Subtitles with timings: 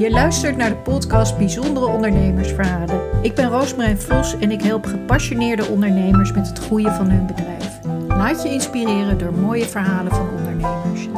[0.00, 3.22] Je luistert naar de podcast Bijzondere Ondernemersverhalen.
[3.22, 7.84] Ik ben Roosmarijn Vos en ik help gepassioneerde ondernemers met het groeien van hun bedrijf.
[8.08, 11.08] Laat je inspireren door mooie verhalen van ondernemers.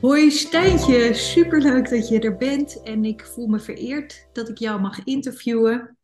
[0.00, 4.80] Hoi Stijntje, superleuk dat je er bent en ik voel me vereerd dat ik jou
[4.80, 5.96] mag interviewen.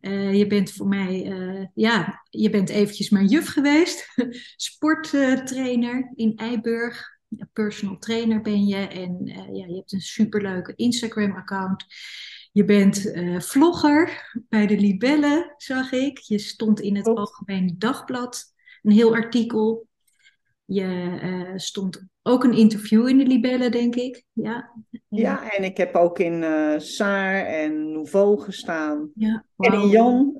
[0.00, 4.08] Uh, je bent voor mij, uh, ja, je bent eventjes mijn juf geweest,
[4.56, 7.11] sporttrainer in Eiburg
[7.52, 11.84] personal trainer ben je en uh, ja, je hebt een superleuke Instagram-account.
[12.52, 16.18] Je bent uh, vlogger bij de Libelle, zag ik.
[16.18, 18.44] Je stond in het Algemeen Dagblad,
[18.82, 19.86] een heel artikel.
[20.64, 24.24] Je uh, stond ook een interview in de Libelle, denk ik.
[24.32, 24.72] Ja,
[25.08, 29.10] ja en ik heb ook in uh, Saar en Nouveau gestaan.
[29.14, 29.74] Ja, wow.
[29.74, 30.34] En in Jan.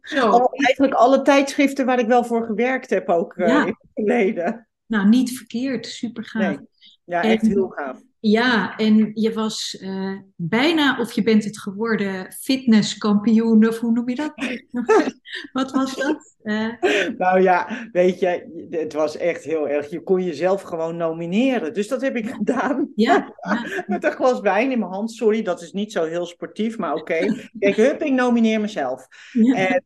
[0.00, 0.30] Zo.
[0.66, 3.60] eigenlijk alle tijdschriften waar ik wel voor gewerkt heb ook ja.
[3.60, 4.65] in het verleden.
[4.86, 6.56] Nou, niet verkeerd, super gaaf.
[6.56, 6.66] Nee.
[7.04, 8.00] Ja, echt en, heel gaaf.
[8.20, 14.08] Ja, en je was uh, bijna, of je bent het geworden, fitnesskampioen, of hoe noem
[14.08, 14.32] je dat?
[15.52, 16.36] Wat was dat?
[16.42, 16.72] Uh...
[17.18, 19.90] Nou ja, weet je, het was echt heel erg.
[19.90, 21.74] Je kon jezelf gewoon nomineren.
[21.74, 22.92] Dus dat heb ik gedaan.
[22.94, 23.16] Ja.
[23.40, 23.84] ja.
[23.86, 25.12] Met een glas wijn in mijn hand.
[25.12, 27.00] Sorry, dat is niet zo heel sportief, maar oké.
[27.00, 27.48] Okay.
[27.58, 29.06] Kijk, hup, ik nomineer mezelf.
[29.32, 29.54] Ja.
[29.54, 29.84] En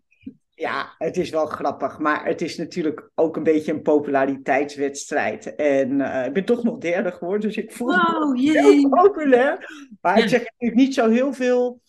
[0.61, 5.55] ja, het is wel grappig, maar het is natuurlijk ook een beetje een populariteitswedstrijd.
[5.55, 9.71] En uh, ik ben toch nog derde geworden, dus ik voel wow, me heel populair.
[10.01, 10.23] Maar ja.
[10.23, 11.81] ik zeg natuurlijk niet zo heel veel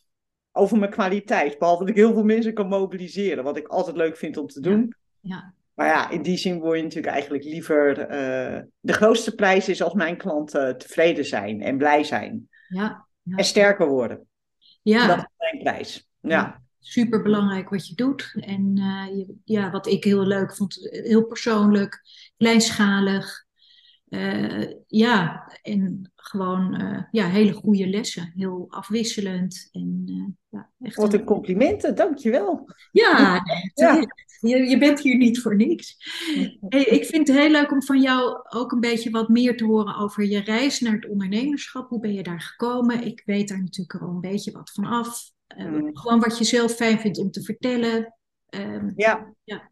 [0.51, 4.17] over mijn kwaliteit, behalve dat ik heel veel mensen kan mobiliseren, wat ik altijd leuk
[4.17, 4.95] vind om te doen.
[5.19, 5.35] Ja.
[5.35, 5.53] ja.
[5.73, 7.99] Maar ja, in die zin word je natuurlijk eigenlijk liever.
[7.99, 12.49] Uh, de grootste prijs is als mijn klanten tevreden zijn en blij zijn.
[12.67, 13.07] Ja.
[13.21, 13.35] ja.
[13.35, 14.27] En sterker worden.
[14.81, 15.07] Ja.
[15.07, 16.09] Dat is mijn prijs.
[16.19, 18.35] ja super belangrijk wat je doet.
[18.39, 22.01] En uh, je, ja, wat ik heel leuk vond, heel persoonlijk,
[22.37, 23.45] kleinschalig.
[24.09, 28.31] Uh, ja, en gewoon uh, ja, hele goede lessen.
[28.35, 29.69] Heel afwisselend.
[29.71, 30.03] En,
[30.49, 32.69] ja, echt wat een complimenten, dankjewel.
[32.91, 33.41] Ja,
[33.73, 34.07] ja.
[34.39, 35.97] Je, je bent hier niet voor niks.
[36.69, 39.65] Hey, ik vind het heel leuk om van jou ook een beetje wat meer te
[39.65, 41.89] horen over je reis naar het ondernemerschap.
[41.89, 43.05] Hoe ben je daar gekomen?
[43.05, 45.30] Ik weet daar natuurlijk al een beetje wat van af.
[45.57, 48.15] Um, gewoon wat je zelf fijn vindt om te vertellen.
[48.49, 49.33] Um, ja.
[49.43, 49.69] ja.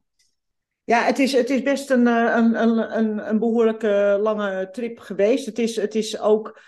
[0.84, 5.46] Ja, het is, het is best een, een, een, een, een behoorlijke lange trip geweest.
[5.46, 6.62] Het is, het is ook,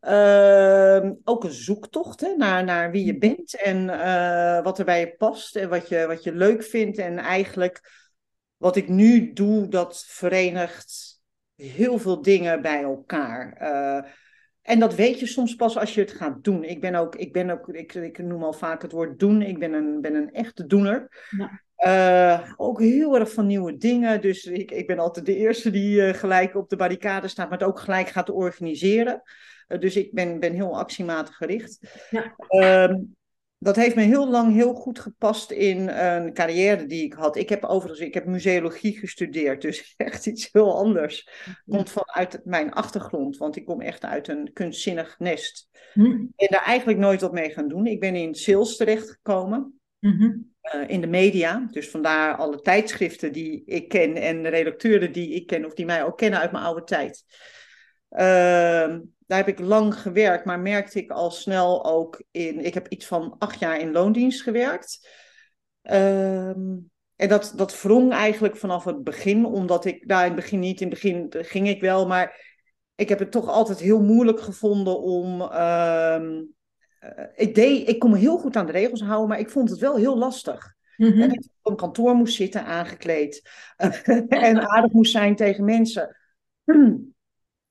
[0.00, 3.18] uh, ook een zoektocht hè, naar, naar wie je mm.
[3.18, 6.98] bent en uh, wat er bij je past en wat je, wat je leuk vindt.
[6.98, 8.06] En eigenlijk
[8.56, 11.20] wat ik nu doe, dat verenigt
[11.54, 13.58] heel veel dingen bij elkaar.
[13.62, 14.10] Uh,
[14.68, 16.64] en dat weet je soms pas als je het gaat doen.
[16.64, 19.42] Ik ben ook, ik ben ook, ik, ik noem al vaak het woord doen.
[19.42, 21.26] Ik ben een, ben een echte doener.
[21.30, 21.60] Ja.
[21.78, 24.20] Uh, ook heel erg van nieuwe dingen.
[24.20, 27.58] Dus ik, ik ben altijd de eerste die uh, gelijk op de barricade staat, maar
[27.58, 29.22] het ook gelijk gaat organiseren.
[29.68, 31.78] Uh, dus ik ben, ben heel actiematig gericht.
[32.10, 32.34] Ja.
[32.36, 32.94] Ehm,
[33.58, 37.36] dat heeft me heel lang heel goed gepast in een carrière die ik had.
[37.36, 41.28] Ik heb overigens, ik heb museologie gestudeerd, dus echt iets heel anders.
[41.66, 45.68] Komt vanuit mijn achtergrond, want ik kom echt uit een kunstzinnig nest.
[45.92, 46.10] Hm.
[46.36, 47.86] En daar eigenlijk nooit wat mee gaan doen.
[47.86, 49.80] Ik ben in sales terechtgekomen.
[49.98, 51.68] Mm uh, in de media.
[51.70, 55.86] Dus vandaar alle tijdschriften die ik ken en de redacteuren die ik ken of die
[55.86, 57.24] mij ook kennen uit mijn oude tijd.
[58.10, 58.96] Uh,
[59.28, 62.64] daar heb ik lang gewerkt, maar merkte ik al snel ook in.
[62.64, 65.08] Ik heb iets van acht jaar in loondienst gewerkt.
[65.82, 70.58] Um, en dat, dat wrong eigenlijk vanaf het begin, omdat ik daar in het begin
[70.58, 72.56] niet, in het begin ging ik wel, maar
[72.94, 75.40] ik heb het toch altijd heel moeilijk gevonden om.
[75.42, 76.54] Um,
[77.34, 79.78] ik, deed, ik kon me heel goed aan de regels houden, maar ik vond het
[79.78, 80.74] wel heel lastig.
[80.96, 81.22] Mm -hmm.
[81.22, 83.50] En ik op een kantoor moest zitten, aangekleed.
[84.28, 86.16] en aardig moest zijn tegen mensen.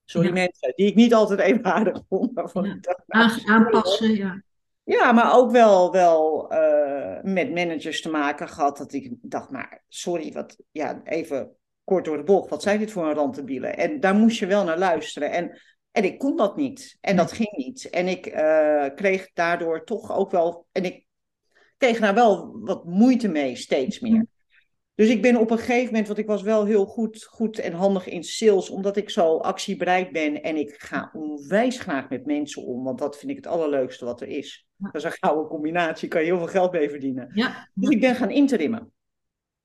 [0.10, 0.34] Sorry ja.
[0.34, 2.34] mensen, die ik niet altijd even aardig vond.
[2.34, 2.74] Waarvan ja.
[2.74, 4.42] ik dacht, nou, aanpassen, ja.
[4.84, 8.78] Ja, maar ook wel, wel uh, met managers te maken gehad.
[8.78, 11.52] Dat ik dacht, maar sorry, wat, ja, even
[11.84, 12.50] kort door de bocht.
[12.50, 13.78] Wat zijn dit voor een rantebielen?
[13.78, 15.32] En daar moest je wel naar luisteren.
[15.32, 16.98] En, en ik kon dat niet.
[17.02, 17.90] En dat ging niet.
[17.90, 20.68] En ik uh, kreeg daardoor toch ook wel...
[20.72, 21.06] En ik
[21.78, 24.26] kreeg daar wel wat moeite mee, steeds meer.
[24.98, 27.74] Dus ik ben op een gegeven moment, want ik was wel heel goed, goed en
[27.74, 32.64] handig in sales, omdat ik zo actiebereid ben en ik ga onwijs graag met mensen
[32.64, 34.68] om, want dat vind ik het allerleukste wat er is.
[34.78, 37.30] Dat is een gouden combinatie, kan je heel veel geld mee verdienen.
[37.34, 37.70] Ja.
[37.74, 38.92] Dus ik ben gaan interimmen.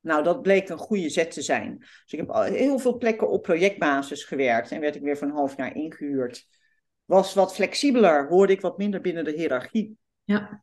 [0.00, 1.78] Nou, dat bleek een goede zet te zijn.
[1.78, 5.34] Dus ik heb heel veel plekken op projectbasis gewerkt en werd ik weer voor een
[5.34, 6.46] half jaar ingehuurd.
[7.04, 9.96] Was wat flexibeler, hoorde ik wat minder binnen de hiërarchie.
[10.24, 10.62] Ja.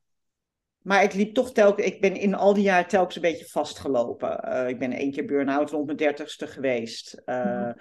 [0.90, 4.50] Maar ik liep toch telkens, ik ben in al die jaren telkens een beetje vastgelopen.
[4.50, 7.22] Uh, ik ben één keer burn-out rond mijn dertigste geweest.
[7.26, 7.76] Uh, mm.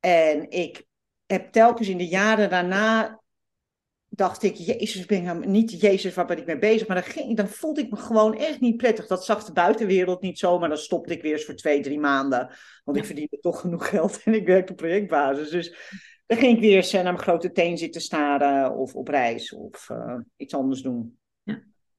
[0.00, 0.86] En ik
[1.26, 3.20] heb telkens in de jaren daarna
[4.08, 6.86] dacht ik, Jezus, ben ik niet Jezus, waar ben ik mee bezig?
[6.86, 9.06] Maar dan, ging, dan voelde ik me gewoon echt niet prettig.
[9.06, 12.00] Dat zag de buitenwereld niet zo, maar dan stopte ik weer eens voor twee, drie
[12.00, 12.50] maanden.
[12.84, 15.50] Want ik verdiende toch genoeg geld en ik werkte op projectbasis.
[15.50, 19.52] Dus dan ging ik weer eens naar mijn grote teen zitten staren of op reis
[19.52, 21.19] of uh, iets anders doen.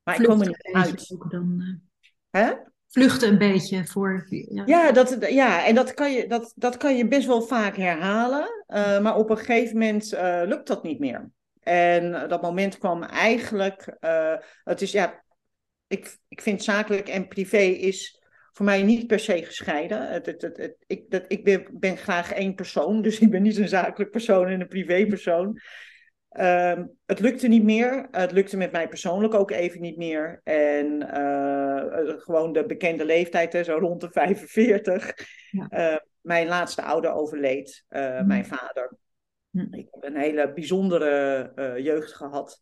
[0.03, 1.15] Maar ik kwam er niet uit.
[1.29, 2.41] Dan, uh...
[2.41, 2.53] Hè?
[2.91, 4.25] vluchten een beetje voor.
[4.29, 7.75] Ja, ja, dat, ja en dat kan, je, dat, dat kan je best wel vaak
[7.75, 8.65] herhalen.
[8.67, 11.29] Uh, maar op een gegeven moment uh, lukt dat niet meer.
[11.59, 13.97] En dat moment kwam eigenlijk.
[13.99, 15.23] Uh, het is ja.
[15.87, 20.11] Ik, ik vind zakelijk en privé is voor mij niet per se gescheiden.
[20.11, 23.67] Het, het ik dat, ik ben, ben, graag één persoon, dus ik ben niet een
[23.67, 25.59] zakelijk persoon en een privépersoon.
[26.31, 28.07] Uh, het lukte niet meer.
[28.11, 30.41] Het lukte met mij persoonlijk ook even niet meer.
[30.43, 35.13] En uh, gewoon de bekende leeftijd, hè, zo rond de 45.
[35.51, 35.91] Ja.
[35.93, 38.27] Uh, mijn laatste ouder overleed, mm.
[38.27, 38.97] mijn vader.
[39.49, 39.67] Mm.
[39.73, 41.51] Ik heb een hele bijzondere
[41.81, 42.61] jeugd gehad.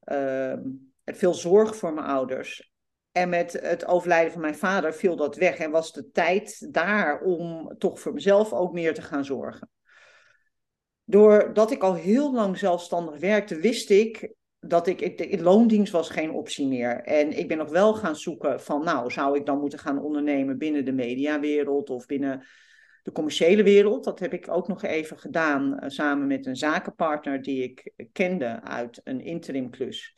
[0.00, 0.60] Ehm,
[1.04, 2.72] veel zorg voor mijn ouders.
[3.12, 7.20] En met het overlijden van mijn vader viel dat weg en was de tijd daar
[7.20, 9.68] om toch voor mezelf ook meer te gaan zorgen.
[11.04, 14.34] Doordat ik al heel lang zelfstandig werkte, wist ik
[14.68, 17.00] dat ik, ik, loondienst was geen optie meer.
[17.00, 20.58] En ik ben nog wel gaan zoeken van, nou, zou ik dan moeten gaan ondernemen
[20.58, 22.46] binnen de mediawereld of binnen
[23.02, 24.04] de commerciële wereld?
[24.04, 28.62] Dat heb ik ook nog even gedaan uh, samen met een zakenpartner die ik kende
[28.62, 30.16] uit een interimklus.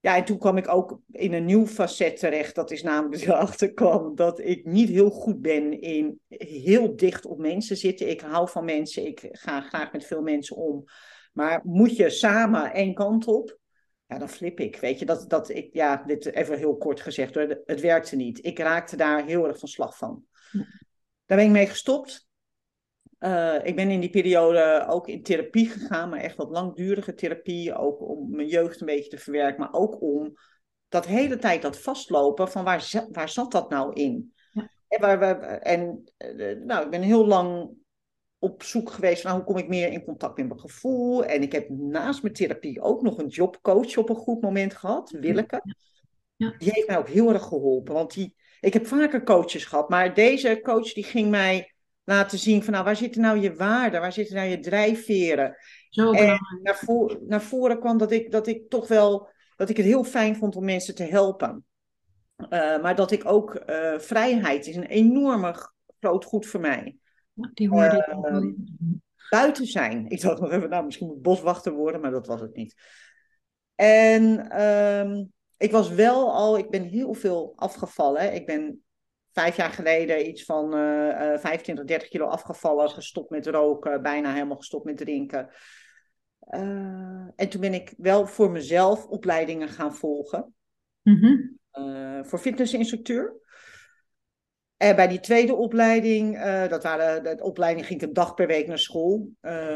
[0.00, 2.54] Ja, en toen kwam ik ook in een nieuw facet terecht.
[2.54, 7.38] Dat is namelijk erachter kwam dat ik niet heel goed ben in heel dicht op
[7.38, 8.08] mensen zitten.
[8.08, 10.84] Ik hou van mensen, ik ga graag met veel mensen om.
[11.32, 13.58] Maar moet je samen één kant op,
[14.06, 14.76] ja, dan flip ik.
[14.76, 18.44] Weet je, dat, dat ik, ja, dit even heel kort gezegd hoor, het werkte niet.
[18.44, 20.24] Ik raakte daar heel erg van slag van.
[21.26, 22.27] Daar ben ik mee gestopt.
[23.20, 27.74] Uh, ik ben in die periode ook in therapie gegaan, maar echt wat langdurige therapie.
[27.74, 30.32] Ook om mijn jeugd een beetje te verwerken, maar ook om
[30.88, 34.32] dat hele tijd dat vastlopen van waar, waar zat dat nou in?
[34.52, 34.70] Ja.
[34.88, 37.70] En, waar, waar, en uh, nou, ik ben heel lang
[38.38, 41.24] op zoek geweest naar hoe kom ik meer in contact met mijn gevoel.
[41.24, 45.10] En ik heb naast mijn therapie ook nog een jobcoach op een goed moment gehad,
[45.10, 45.62] Willeke.
[46.36, 46.54] Ja.
[46.58, 50.14] Die heeft mij ook heel erg geholpen, want die, ik heb vaker coaches gehad, maar
[50.14, 51.72] deze coach die ging mij
[52.08, 55.56] laten zien van nou, waar zitten nou je waarden, waar zitten nou je drijfveren.
[55.88, 56.26] Zo en
[56.62, 56.78] naar,
[57.26, 60.56] naar voren kwam dat ik, dat ik toch wel, dat ik het heel fijn vond
[60.56, 61.64] om mensen te helpen.
[62.38, 65.68] Uh, maar dat ik ook, uh, vrijheid is een enorme
[66.00, 66.96] groot goed voor mij.
[67.54, 68.24] Die hoorde ik.
[68.24, 68.52] Ehm,
[69.30, 70.08] buiten zijn.
[70.08, 72.74] Ik dacht nog even, nou misschien moet boswachter worden, maar dat was het niet.
[73.74, 78.34] En um, ik was wel al, ik ben heel veel afgevallen.
[78.34, 78.82] Ik ben
[79.38, 84.56] vijf jaar geleden iets van uh, 25, 30 kilo afgevallen, gestopt met roken, bijna helemaal
[84.56, 85.50] gestopt met drinken.
[86.50, 86.60] Uh,
[87.36, 90.54] en toen ben ik wel voor mezelf opleidingen gaan volgen.
[91.02, 91.58] Mm-hmm.
[91.72, 93.36] Uh, voor fitnessinstructeur.
[94.76, 98.34] En bij die tweede opleiding, uh, dat waren de, de, opleiding ging ik een dag
[98.34, 99.30] per week naar school.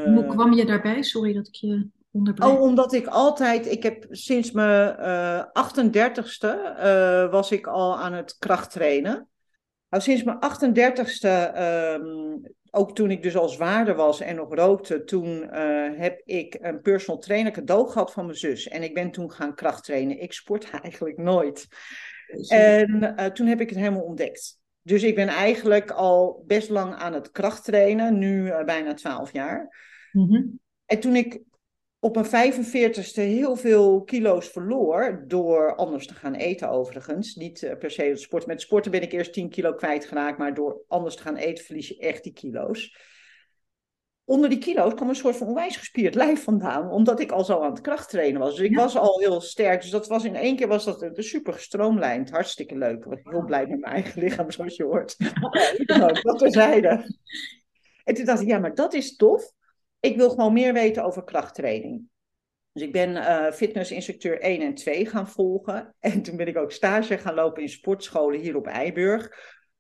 [0.04, 1.02] Hoe kwam je daarbij?
[1.02, 2.50] Sorry dat ik je onderbreek.
[2.50, 4.96] Oh, omdat ik altijd, ik heb sinds mijn
[5.48, 6.56] 38ste
[7.30, 9.30] was ik al aan het krachttrainen.
[9.92, 12.40] Nou, sinds mijn 38ste, um,
[12.70, 16.80] ook toen ik dus al zwaarder was en nog rookte, toen uh, heb ik een
[16.80, 18.68] personal trainer cadeau gehad van mijn zus.
[18.68, 20.20] En ik ben toen gaan krachttrainen.
[20.20, 21.66] Ik sport eigenlijk nooit.
[22.48, 24.58] En uh, toen heb ik het helemaal ontdekt.
[24.82, 29.76] Dus ik ben eigenlijk al best lang aan het krachttrainen, nu uh, bijna 12 jaar.
[30.12, 30.60] Mm -hmm.
[30.86, 31.40] En toen ik
[32.04, 37.34] op mijn 45ste heel veel kilo's verloor door anders te gaan eten overigens.
[37.34, 38.48] Niet uh, per se het sporten.
[38.48, 41.88] Met sporten ben ik eerst 10 kilo kwijtgeraakt, maar door anders te gaan eten verlies
[41.88, 42.96] je echt die kilo's.
[44.24, 47.60] Onder die kilo's kwam een soort van onwijs gespierd lijf vandaan, omdat ik al zo
[47.60, 48.56] aan het krachttrainen was.
[48.56, 49.80] Dus ik was al heel sterk.
[49.80, 52.30] Dus dat was in één keer was dat super gestroomlijnd.
[52.30, 52.96] Hartstikke leuk.
[52.96, 55.16] Ik was heel blij met mijn eigen lichaam, zoals je hoort.
[55.86, 57.16] ja, dat terzijde.
[58.04, 59.52] En toen dacht ik, ja, maar dat is tof
[60.02, 62.02] ik wil gewoon meer weten over krachttraining.
[62.72, 65.94] Dus ik ben uh, fitnessinstructeur 1 en 2 gaan volgen.
[66.00, 69.30] En toen ben ik ook stage gaan lopen in sportscholen hier op Eiburg.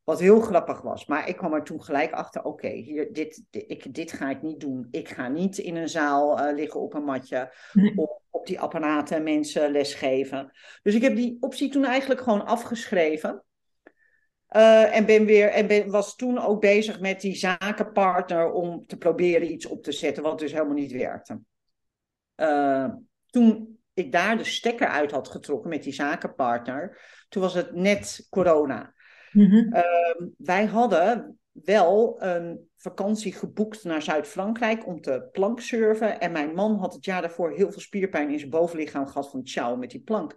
[0.04, 1.06] Wat heel grappig was.
[1.06, 4.60] Maar ik kwam er toen gelijk achter: oké, hier dit, dit, dit ga ik niet
[4.60, 4.88] doen.
[4.90, 7.54] Ik ga niet in een zaal uh, liggen op een matje.
[7.96, 10.50] Op, op die apparaten mensen lesgeven.
[10.82, 13.44] Dus ik heb die optie toen eigenlijk gewoon afgeschreven.
[14.56, 18.96] Uh, en ben weer, en ben, was toen ook bezig met die zakenpartner om te
[18.96, 21.40] proberen iets op te zetten, wat dus helemaal niet werkte.
[22.36, 22.88] Uh,
[23.26, 28.26] toen ik daar de stekker uit had getrokken met die zakenpartner, toen was het net
[28.30, 28.94] corona.
[29.32, 29.74] Mm -hmm.
[29.74, 36.20] uh, wij hadden wel een vakantie geboekt naar Zuid-Frankrijk om te planksurfen.
[36.20, 39.46] En mijn man had het jaar daarvoor heel veel spierpijn in zijn bovenlichaam gehad van
[39.46, 40.34] ciao met die plank.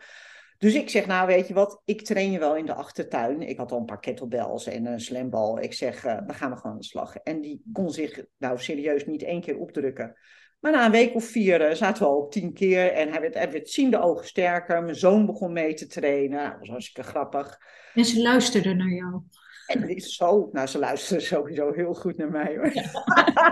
[0.58, 3.42] Dus ik zeg, nou weet je wat, ik train je wel in de achtertuin.
[3.42, 5.60] Ik had al een paar kettlebells en een slambal.
[5.60, 7.16] Ik zeg, uh, dan gaan we gewoon aan de slag.
[7.16, 10.16] En die kon zich nou serieus niet één keer opdrukken.
[10.60, 12.92] Maar na een week of vier uh, zaten we al op tien keer.
[12.92, 14.84] En hij werd, hij werd ziende ogen sterker.
[14.84, 16.38] Mijn zoon begon mee te trainen.
[16.38, 17.58] Nou, dat was hartstikke grappig.
[17.94, 19.22] En ze luisterden naar jou.
[19.66, 22.72] En zo, nou ze luisteren sowieso heel goed naar mij hoor.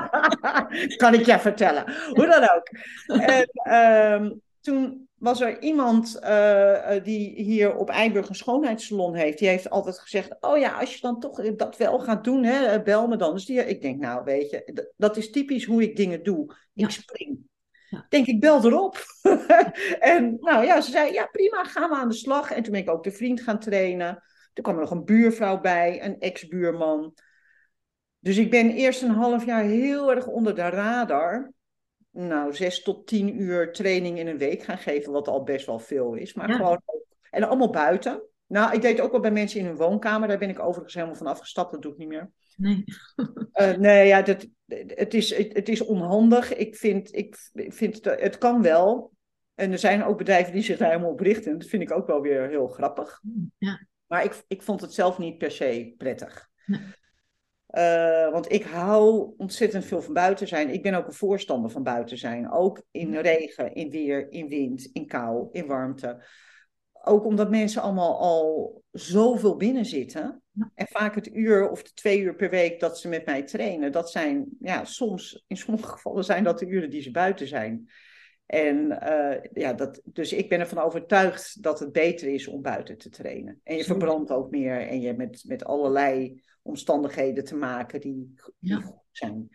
[1.02, 1.94] kan ik je vertellen.
[2.10, 2.70] Hoe dan ook.
[3.22, 3.50] En
[4.22, 9.38] um, toen was er iemand uh, die hier op Eiburg een schoonheidssalon heeft.
[9.38, 12.82] Die heeft altijd gezegd, oh ja, als je dan toch dat wel gaat doen, hè,
[12.82, 13.34] bel me dan.
[13.34, 16.56] Dus die, ik denk, nou weet je, dat is typisch hoe ik dingen doe.
[16.74, 17.38] Ik spring.
[17.90, 18.06] Ja.
[18.10, 19.06] Denk ik, bel erop.
[20.00, 22.52] en nou ja, ze zei, ja prima, gaan we aan de slag.
[22.52, 24.24] En toen ben ik ook de vriend gaan trainen.
[24.54, 27.14] Toen kwam er nog een buurvrouw bij, een ex-buurman.
[28.20, 31.52] Dus ik ben eerst een half jaar heel erg onder de radar.
[32.14, 35.80] Nou, zes tot tien uur training in een week gaan geven, wat al best wel
[35.80, 36.34] veel is.
[36.34, 36.82] Maar gewoon
[37.30, 38.22] en allemaal buiten.
[38.48, 40.28] Nou, ik deed ook wel bij mensen in hun woonkamer.
[40.28, 41.72] Daar ben ik overigens helemaal van afgestapt.
[41.72, 42.32] Dat doe ik niet meer.
[42.58, 42.84] Nee.
[43.54, 44.48] uh, nee, ja, dat,
[44.88, 46.56] het, is, het, is onhandig.
[46.56, 49.12] Ik vind, ik, vind het, het kan wel.
[49.56, 51.60] En er zijn ook bedrijven die zich daar helemaal op richten.
[51.60, 53.22] Dat vind ik ook wel weer heel grappig.
[53.58, 53.88] Ja.
[54.08, 56.50] Maar ik, ik vond het zelf niet per se prettig.
[56.66, 56.82] Nee.
[57.78, 60.70] Uh, want ik hou ontzettend veel van buiten zijn.
[60.70, 62.52] Ik ben ook een voorstander van buiten zijn.
[62.52, 66.24] Ook in regen, in weer, in wind, in kou, in warmte.
[67.04, 70.42] Ook omdat mensen allemaal al zoveel binnen zitten.
[70.76, 73.92] En vaak het uur of de twee uur per week dat ze met mij trainen.
[73.92, 77.90] Dat zijn, ja, soms, in sommige gevallen zijn dat de uren die ze buiten zijn.
[78.46, 82.98] En uh, ja, dat, dus ik ben ervan overtuigd dat het beter is om buiten
[82.98, 83.60] te trainen.
[83.64, 88.72] En je verbrandt ook meer en je met, met allerlei omstandigheden te maken die, die
[88.72, 88.80] Ja.
[88.80, 89.50] goed zijn.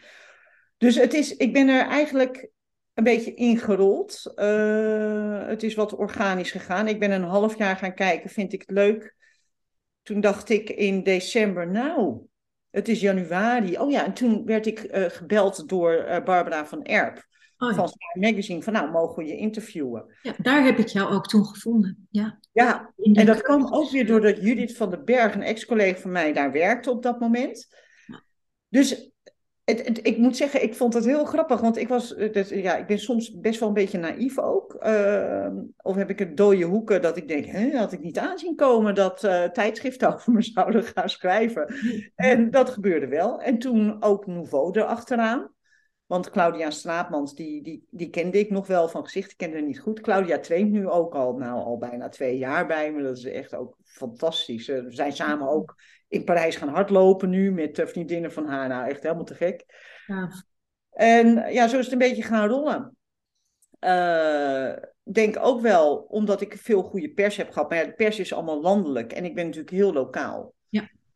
[0.76, 2.50] Dus het is, ik ben er eigenlijk
[2.94, 4.32] een beetje ingerold.
[4.36, 6.88] Uh, het is wat organisch gegaan.
[6.88, 9.16] Ik ben een half jaar gaan kijken, vind ik het leuk.
[10.02, 12.26] Toen dacht ik in december, nou,
[12.70, 13.78] het is januari.
[13.78, 17.27] Oh ja, en toen werd ik uh, gebeld door uh, Barbara van Erp.
[17.58, 17.74] Oh, ja.
[17.74, 20.04] Van Sky Magazine, van nou, mogen we je interviewen?
[20.22, 22.06] Ja, daar heb ik jou ook toen gevonden.
[22.10, 26.12] Ja, Ja, en dat kwam ook weer doordat Judith van den Berg, een ex-collega van
[26.12, 27.74] mij, daar werkte op dat moment.
[28.06, 28.22] Ja.
[28.68, 29.10] Dus
[29.64, 32.48] het, het- ik moet zeggen, ik vond het heel grappig, want ik was, eh, dat,
[32.48, 34.74] ja, ik ben soms best wel een beetje naïef ook.
[34.74, 38.54] Ehm, of heb ik het dode hoeken dat ik denk, hè, had ik niet aanzien
[38.56, 41.74] komen dat eh, tijdschriften over me zouden gaan schrijven.
[42.14, 43.40] En dat gebeurde wel.
[43.40, 45.50] En toen ook Nouveau erachteraan.
[46.08, 49.66] Want Claudia Straatmans, die, die, die kende ik nog wel van gezicht, ik kende haar
[49.66, 50.00] niet goed.
[50.00, 53.02] Claudia traint nu ook al, nou, al bijna twee jaar bij me.
[53.02, 54.68] Dat is echt ook fantastisch.
[54.68, 55.76] Eh, We zijn samen ook
[56.08, 58.68] in Parijs gaan hardlopen nu met vriendinnen van haar.
[58.68, 59.64] Nou, echt helemaal te gek.
[60.06, 60.28] Ja,
[60.90, 62.96] En ja, zo is het een beetje gaan rollen.
[63.78, 64.72] Eh,
[65.02, 67.68] denk ook wel omdat ik veel goede pers heb gehad.
[67.68, 70.54] Maar ja, de pers is allemaal landelijk en ik ben natuurlijk heel lokaal.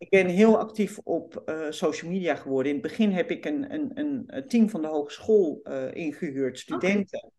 [0.03, 2.73] Ik ben heel actief op eh, social media geworden.
[2.73, 3.91] In het begin heb ik een, een,
[4.27, 7.33] een, team van de hogeschool eh, ingehuurd, studenten.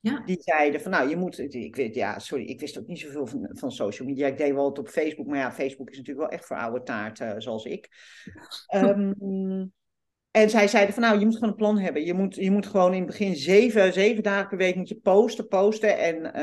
[0.00, 0.22] ja.
[0.24, 3.26] Die zeiden van nou, je moet, ik weet, ja, sorry, ik wist ook niet zoveel
[3.26, 4.26] van, van social media.
[4.26, 6.82] Ik deed wel het op Facebook, maar ja, Facebook is natuurlijk wel echt voor oude
[6.82, 7.88] taart, eh, zoals ik.
[8.66, 9.12] Ehm,
[10.30, 12.04] en zij zeiden van nou, je moet gewoon een plan hebben.
[12.04, 15.00] Je moet, je moet gewoon in het begin zeven, zeven dagen per week moet je
[15.00, 15.98] posten, posten.
[15.98, 16.34] En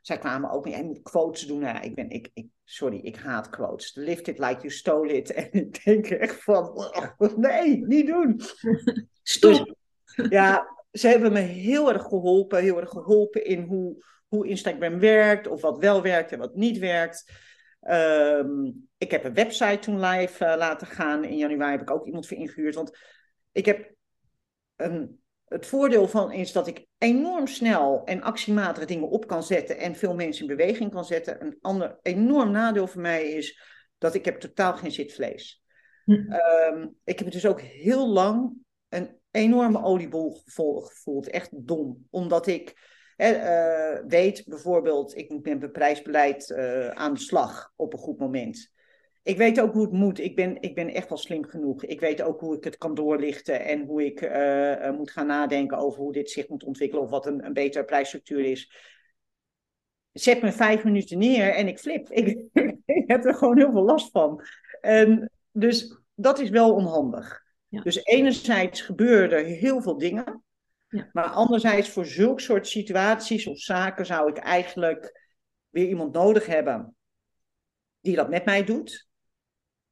[0.00, 1.58] zij kwamen ook, moet quotes doen.
[1.58, 3.94] Nou, ja, ik ben, ik, ik, sorry, ik haat quotes.
[3.94, 5.32] Lift it like you stole it.
[5.34, 6.90] En ik denk echt van,
[7.36, 8.40] nee, niet doen.
[9.22, 9.74] Stop.
[10.28, 12.62] Ja, ze hebben me heel erg geholpen.
[12.62, 15.46] Heel erg geholpen in hoe, hoe Instagram werkt.
[15.46, 17.32] Of wat wel werkt en wat niet werkt.
[17.80, 21.24] Ehm, ik heb een website toen live eh, laten gaan.
[21.24, 22.74] In januari heb ik ook iemand voor ingehuurd.
[22.74, 22.98] Want
[23.52, 23.94] ik heb
[24.76, 25.19] een,
[25.50, 29.78] het voordeel van is dat ik enorm snel en actiematig dingen op kan zetten.
[29.78, 31.42] En veel mensen in beweging kan zetten.
[31.42, 33.60] Een ander enorm nadeel voor mij is
[33.98, 35.62] dat ik heb totaal geen zitvlees.
[36.04, 36.32] Hm.
[36.32, 38.52] Ehm, ik heb het dus ook heel lang
[38.88, 41.28] een enorme oliebol gevo- gevoeld.
[41.28, 42.06] Echt dom.
[42.10, 47.98] Omdat ik eh, weet bijvoorbeeld, ik met mijn prijsbeleid eh, aan de slag op een
[47.98, 48.72] goed moment.
[49.30, 50.18] Ik weet ook hoe het moet.
[50.18, 51.84] Ik ben, ik ben echt wel slim genoeg.
[51.84, 55.26] Ik weet ook hoe ik het kan doorlichten en hoe ik eh, eh, moet gaan
[55.26, 58.72] nadenken over hoe dit zich moet ontwikkelen of wat een, een betere prijsstructuur is.
[60.12, 62.10] Zet me vijf minuten neer en ik flip.
[62.10, 62.44] Ik,
[62.84, 64.42] ik heb er gewoon heel veel last van.
[64.80, 67.42] En dus dat is wel onhandig.
[67.68, 67.82] Ja.
[67.82, 70.44] Dus enerzijds gebeuren er heel veel dingen.
[70.88, 71.08] Ja.
[71.12, 75.20] Maar anderzijds voor zulke soort situaties of zaken zou ik eigenlijk
[75.68, 76.94] weer iemand nodig hebben
[78.00, 79.08] die dat met mij doet.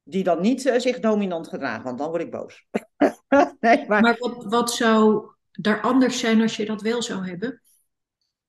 [0.09, 2.67] Die dan niet eh, zich dominant gedragen, want dan word ik boos.
[3.61, 7.63] nee, maar maar wat, wat zou daar anders zijn als je dat wel zou hebben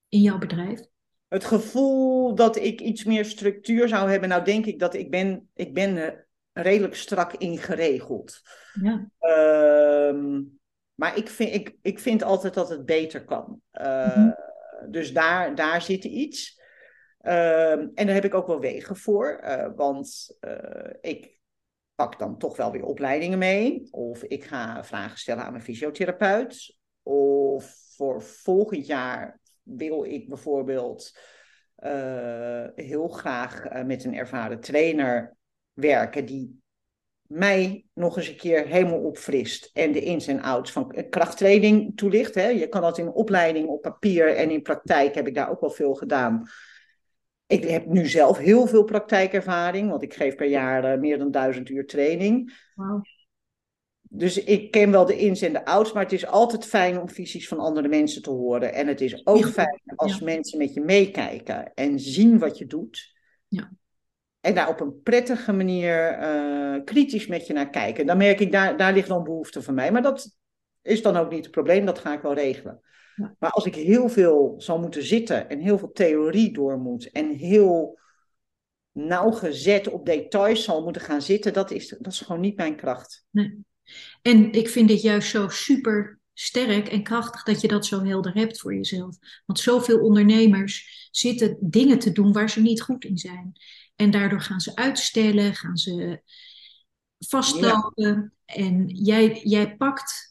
[0.09, 0.81] in jouw bedrijf?
[1.27, 5.49] Het gevoel dat ik iets meer structuur zou hebben, nou denk ik dat ik ben,
[5.53, 6.19] ik ben eh,
[6.53, 8.41] redelijk strak ingeregeld.
[8.81, 9.09] Ja.
[9.19, 10.41] Ehm,
[10.93, 13.61] maar ik vind, ik, ik vind altijd dat het beter kan.
[13.73, 14.35] Uh, mm
[14.89, 16.61] Dus daar, daar zit iets.
[17.19, 19.41] Ehm, en daar heb ik ook wel wegen voor.
[19.43, 21.38] Uh, want uh, ik
[21.99, 23.87] pak dan toch wel weer opleidingen mee.
[23.91, 26.77] Of ik ga vragen stellen aan mijn fysiotherapeut.
[27.03, 31.17] Of voor volgend jaar wil ik bijvoorbeeld
[32.75, 35.35] heel graag met een ervaren trainer
[35.73, 36.61] werken die
[37.21, 42.35] mij nog eens een keer helemaal opfrist en de ins en outs van krachttraining toelicht.
[42.35, 42.47] Hè.
[42.47, 45.69] Je kan dat in opleiding op papier en in praktijk heb ik daar ook wel
[45.69, 46.49] veel gedaan.
[47.49, 51.31] Ik heb nu zelf heel veel praktijkervaring, want ik geef per jaar uh, meer dan
[51.31, 52.53] duizend uur training.
[52.75, 53.01] Wow.
[54.01, 57.09] Dus ik ken wel de ins en de outs, maar het is altijd fijn om
[57.09, 58.73] visies van andere mensen te horen.
[58.73, 63.13] En het is ook fijn als mensen met je meekijken en zien wat je doet.
[63.47, 63.71] Ja.
[64.39, 68.05] En daar op een prettige manier uh, kritisch met je naar kijken.
[68.05, 69.91] Dan merk ik, daar, daar ligt dan behoefte van mij.
[69.91, 70.37] Maar dat
[70.81, 72.81] is dan ook niet het probleem, dat ga ik wel regelen.
[73.39, 77.29] Maar als ik heel veel zal moeten zitten en heel veel theorie door moet en
[77.29, 77.99] heel
[78.91, 83.25] nauwgezet op details zal moeten gaan zitten, dat is, dat is gewoon niet mijn kracht.
[83.29, 83.63] Nee.
[84.21, 88.33] En ik vind dit juist zo super sterk en krachtig dat je dat zo helder
[88.33, 89.17] hebt voor jezelf.
[89.45, 93.53] Want zoveel ondernemers zitten dingen te doen waar ze niet goed in zijn.
[93.95, 96.21] En daardoor gaan ze uitstellen, gaan ze
[97.17, 98.33] vastlopen.
[98.45, 100.28] En jij, jij pakt,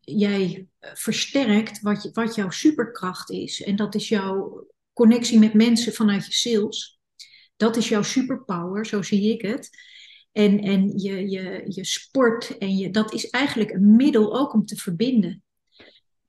[0.00, 3.62] jij versterkt wat, wat jouw superkracht is.
[3.62, 7.00] En dat is jouw connectie met mensen vanuit je sales.
[7.56, 9.70] Dat is jouw superpower, zo zie ik het.
[10.32, 14.64] En, en je, je, je sport, en je, dat is eigenlijk een middel ook om
[14.64, 15.42] te verbinden.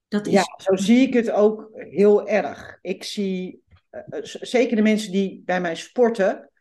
[0.08, 0.34] Dat is...
[0.34, 2.78] Ja, zo zie ik het ook heel erg.
[2.82, 6.52] Ik zie uh, zeker de mensen die bij mij sporten,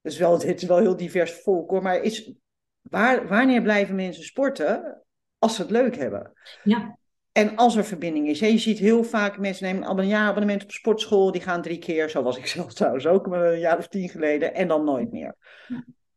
[0.00, 1.82] dus wel, het is wel heel divers volk hoor.
[1.82, 2.32] Maar is,
[2.80, 5.02] waar, wanneer blijven mensen sporten?
[5.40, 6.32] Als ze het leuk hebben.
[6.62, 6.98] Ja.
[7.32, 8.38] En als er verbinding is.
[8.38, 11.32] je ziet heel vaak mensen nemen een abonnement op sportschool.
[11.32, 14.54] Die gaan drie keer, zo was ik zelf trouwens ook een jaar of tien geleden.
[14.54, 15.36] En dan nooit meer.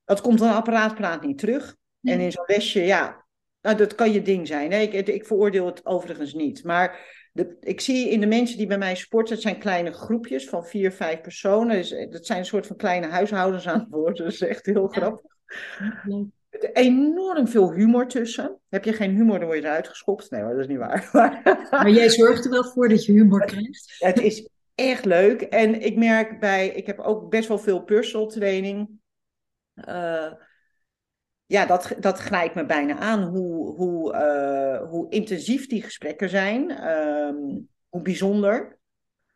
[0.05, 1.75] Dat komt een apparaat praat niet terug.
[2.01, 3.25] En in zo'n lesje, ja,
[3.61, 4.69] nou, dat kan je ding zijn.
[4.69, 6.63] Nee, ik, ik veroordeel het overigens niet.
[6.63, 6.99] Maar
[7.33, 10.65] de, ik zie in de mensen die bij mij sporten, het zijn kleine groepjes van
[10.65, 11.75] vier, vijf personen.
[11.75, 14.23] Dus, eh, dat zijn een soort van kleine huishoudens aan het worden.
[14.23, 15.31] Dat is echt heel grappig.
[16.73, 18.59] Enorm veel humor tussen.
[18.69, 20.29] Heb je geen humor, dan word je eruit geschopt.
[20.29, 21.09] Nee dat is niet waar.
[21.71, 23.95] Maar, jij zorgt er wel voor dat je humor krijgt.
[23.97, 25.41] Het is echt leuk.
[25.41, 28.89] En ik merk bij, ik heb ook best wel veel personal training.
[29.87, 30.31] Uh,
[31.45, 36.87] ja, dat, dat grijpt me bijna aan hoe, hoe, uh, hoe intensief die gesprekken zijn,
[36.87, 38.79] um, hoe bijzonder.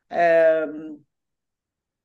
[0.08, 1.06] Um,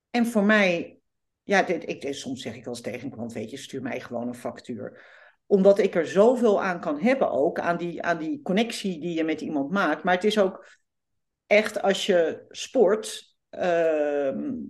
[0.09, 0.99] en voor mij,
[1.43, 4.35] ja, dit, ik, soms zeg ik eens tegen klant, weet je, stuur mij gewoon een
[4.35, 5.01] factuur.
[5.45, 9.23] Omdat ik er zoveel aan kan hebben ook, aan die, aan die connectie die je
[9.23, 10.03] met iemand maakt.
[10.03, 10.65] Maar het is ook
[11.47, 14.69] echt als je sport, um,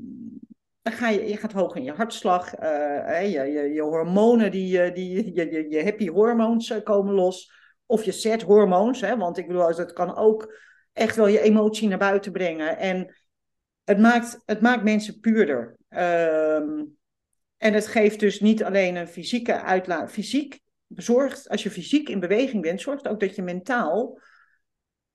[0.82, 4.92] dan ga je, je gaat hoog in je hartslag, uh, je, je, je, hormonen, die,
[4.92, 7.52] die, je, je, je happy hormoons eh, komen los.
[7.86, 10.56] Of je set hormoons, hè, want ik bedoel, het kan ook
[10.94, 12.78] echt wel je emotie naar buiten brengen.
[12.78, 13.16] En
[13.84, 15.78] het maakt, het maakt mensen puurder.
[15.94, 16.84] Ehm,
[17.58, 20.12] en het geeft dus niet alleen een fysieke uitlaat.
[20.12, 24.20] Fysiek zorgt, als je fysiek in beweging bent, zorgt ook dat je mentaal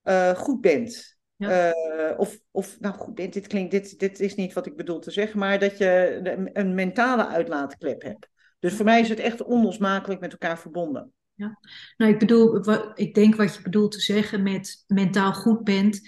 [0.05, 1.17] uh, goed bent.
[1.37, 1.71] Eh,
[2.17, 5.11] of, of, nou goed, dit, dit, klinkt, dit, dit is niet wat ik bedoel te
[5.11, 6.21] zeggen, maar dat je
[6.53, 8.29] een mentale uitlaatklep hebt.
[8.59, 11.13] Dus voor mij is het echt onlosmakelijk met elkaar verbonden.
[11.35, 11.59] Ja,
[11.97, 16.01] nou ik bedoel, wat, ik denk wat je bedoelt te zeggen met mentaal goed bent,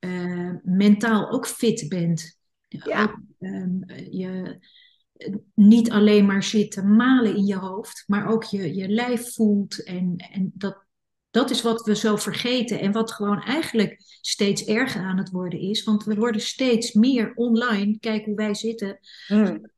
[0.00, 2.36] uh, mentaal ook fit bent.
[2.84, 3.02] Ja.
[3.02, 4.58] Ook, ehm, je
[5.54, 9.84] niet alleen maar zit te malen in je hoofd, maar ook je, je lijf voelt
[9.84, 10.84] en, en dat,
[11.30, 15.60] dat is wat we zo vergeten en wat gewoon eigenlijk steeds erger aan het worden
[15.60, 15.84] is.
[15.84, 17.98] Want we worden steeds meer online.
[17.98, 18.98] Kijk hoe wij zitten.
[19.26, 19.70] Hmm.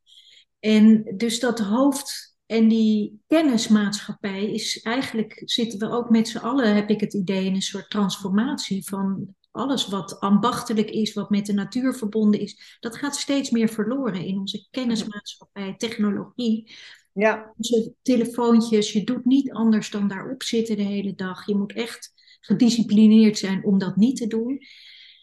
[0.59, 6.75] En dus dat hoofd en die kennismaatschappij is eigenlijk, zitten we ook met z'n allen,
[6.75, 11.45] heb ik het idee, in een soort transformatie van alles wat ambachtelijk is, wat met
[11.45, 12.77] de natuur verbonden is.
[12.79, 16.75] Dat gaat steeds meer verloren in onze kennismaatschappij, technologie.
[17.13, 17.53] Ja.
[17.57, 21.45] Onze telefoontjes, je doet niet anders dan daarop zitten de hele dag.
[21.45, 24.59] Je moet echt gedisciplineerd zijn om dat niet te doen.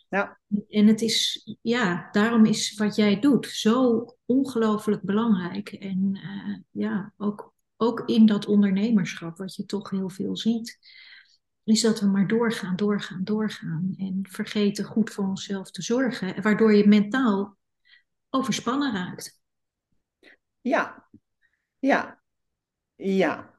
[0.08, 0.40] Ja.
[0.68, 5.68] En het is, ja, daarom is wat jij doet zo ongelooflijk belangrijk.
[5.68, 10.78] En uh, ja, ook ook in dat ondernemerschap, wat je toch heel veel ziet,
[11.64, 13.94] is dat we maar doorgaan, doorgaan, doorgaan.
[13.96, 17.56] En vergeten goed voor onszelf te zorgen, waardoor je mentaal
[18.30, 19.40] overspannen raakt.
[20.60, 21.08] Ja,
[21.78, 22.22] ja,
[22.94, 23.54] ja,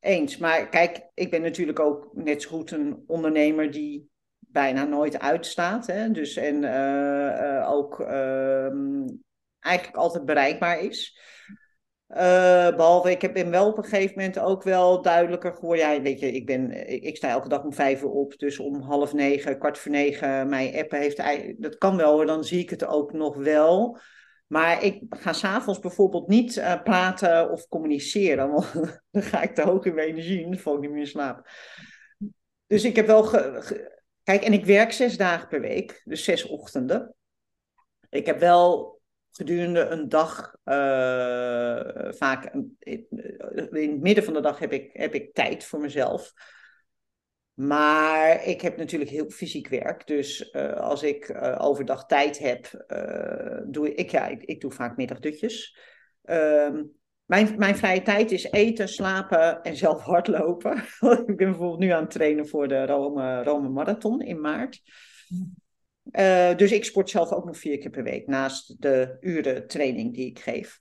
[0.00, 0.36] eens.
[0.36, 5.86] Maar kijk, ik ben natuurlijk ook net zo goed een ondernemer die bijna nooit uitstaat.
[5.86, 6.10] Hè?
[6.10, 8.70] Dus en uh, uh, ook uh,
[9.58, 11.20] eigenlijk altijd bereikbaar is.
[12.08, 15.92] Uh, behalve, ik heb wel op een gegeven moment ook wel duidelijker geworden.
[15.92, 18.38] Ja, weet je, ik, ben, ik, sta elke dag om vijf uur op.
[18.38, 21.22] Dus om half negen, kwart voor negen, mijn appen heeft...
[21.62, 23.98] Dat kan wel, dan zie ik het ook nog wel.
[24.46, 28.50] Maar ik ga s'avonds bijvoorbeeld niet uh, praten of communiceren.
[28.52, 28.72] Want
[29.10, 31.06] dan ga ik te hoog in mijn energie en dan val ik niet meer in
[31.06, 31.48] slaap.
[32.66, 33.30] Dus ik heb wel...
[34.22, 36.02] Kijk, en ik werk zes dagen per week.
[36.04, 37.14] Dus zes ochtenden.
[38.08, 38.95] Ik heb wel
[39.36, 43.06] gedurende een dag, uh, vaak in
[43.54, 46.32] het midden van de dag heb ik, heb ik tijd voor mezelf.
[47.54, 50.06] Maar ik heb natuurlijk heel fysiek werk.
[50.06, 52.84] Dus uh, als ik uh, overdag tijd heb,
[53.66, 55.78] doe ik, ja, ik, ik doe vaak middagdutjes.
[56.22, 56.82] Ehm,
[57.24, 60.76] mijn, mijn vrije tijd is eten, slapen en zelf hardlopen.
[61.26, 64.82] ik ben bijvoorbeeld nu aan het trainen voor de Rome, Rome Marathon in maart.
[66.12, 70.14] Uh, dus ik sport zelf ook nog vier keer per week, naast de uren training
[70.14, 70.80] die ik geef.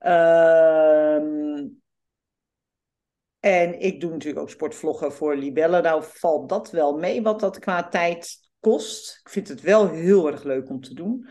[0.00, 1.16] Uh,
[3.40, 5.80] en ik doe natuurlijk ook sportvloggen voor Libelle.
[5.80, 9.20] Nou valt dat wel mee, wat dat qua tijd kost.
[9.24, 11.28] Ik vind het wel heel erg leuk om te doen.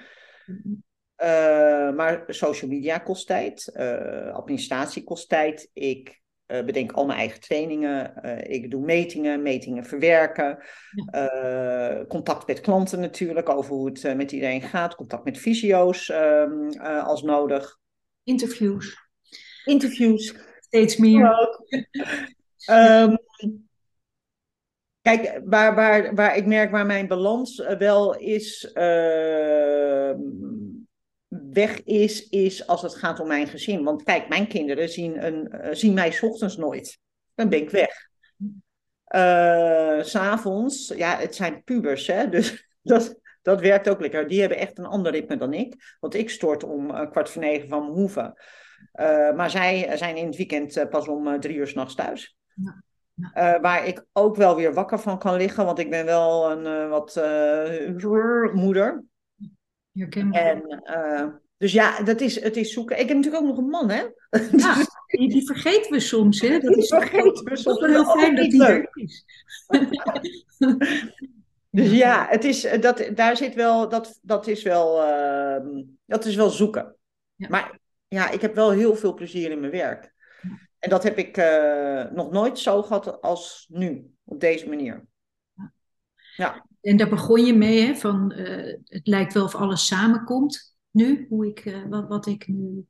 [1.17, 5.69] Uh, maar social media kost tijd, uh, administratie kost tijd.
[5.73, 8.13] Ik uh, bedenk al mijn eigen trainingen.
[8.25, 10.57] Uh, ik doe metingen, metingen verwerken.
[11.11, 11.99] Ja.
[11.99, 14.95] Uh, contact met klanten natuurlijk, over hoe het met iedereen gaat.
[14.95, 17.79] Contact met fysio's um, als nodig.
[18.23, 18.97] Interviews.
[19.65, 20.35] Interviews.
[20.59, 21.53] Steeds meer.
[22.69, 23.17] um,
[25.01, 29.44] kijk, waar, waar, waar ik merk waar mijn balans wel is ehm,
[31.55, 33.83] weg is, is als het gaat om mijn gezin.
[33.83, 36.99] Want kijk, mijn kinderen zien, een, uh, zien mij s ochtends nooit.
[37.35, 37.89] Dan ben ik weg.
[39.15, 44.27] Uh, S'avonds, ja, het zijn pubers, hè, dus dat, dat werkt ook lekker.
[44.27, 45.97] Die hebben echt een ander ritme dan ik.
[45.99, 48.33] Want ik stort om uh, kwart voor negen van mijn hoeven.
[49.35, 52.37] maar zij zijn in het weekend pas om drie uur s'nachts thuis.
[52.53, 53.59] Ja.
[53.59, 57.21] Waar ik ook wel weer wakker van kan liggen, want ik ben wel een wat
[58.53, 59.03] moeder.
[60.31, 62.99] En, uh, dus ja, dat is, het is zoeken.
[62.99, 64.03] Ik heb natuurlijk ook nog een man, hè?
[64.57, 64.75] Ja,
[65.07, 66.59] die, die vergeten we soms, hè?
[66.59, 67.79] Dat is vergeten we soms.
[67.79, 69.25] wel heel fijn dat die er is.
[71.69, 76.35] dus ja, het is, dat, daar zit wel, dat, dat is wel, uh, dat is
[76.35, 76.95] wel zoeken.
[77.35, 77.47] Ja.
[77.49, 80.13] Maar ja, ik heb wel heel veel plezier in mijn werk.
[80.79, 85.05] En dat heb ik uh, nog nooit zo gehad als nu, op deze manier.
[86.35, 86.65] Ja.
[86.81, 91.25] En daar begon je mee, hè, van uh, het lijkt wel of alles samenkomt nu,
[91.29, 92.85] hoe ik, uh, wat, wat ik nu.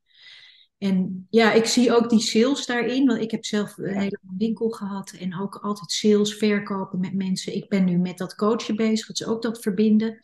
[0.77, 4.69] En ja, ik zie ook die sales daarin, want ik heb zelf een hele winkel
[4.69, 7.55] gehad en ook altijd sales, verkopen met mensen.
[7.55, 10.19] Ik ben nu met dat coachen bezig, het is ook dat verbinden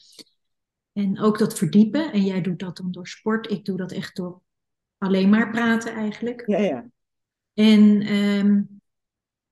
[0.94, 2.12] en ook dat verdiepen.
[2.12, 4.42] En jij doet dat dan door sport, ik doe dat echt door
[4.98, 6.44] alleen maar praten eigenlijk.
[6.46, 6.90] Ja, ja.
[7.54, 8.82] En um,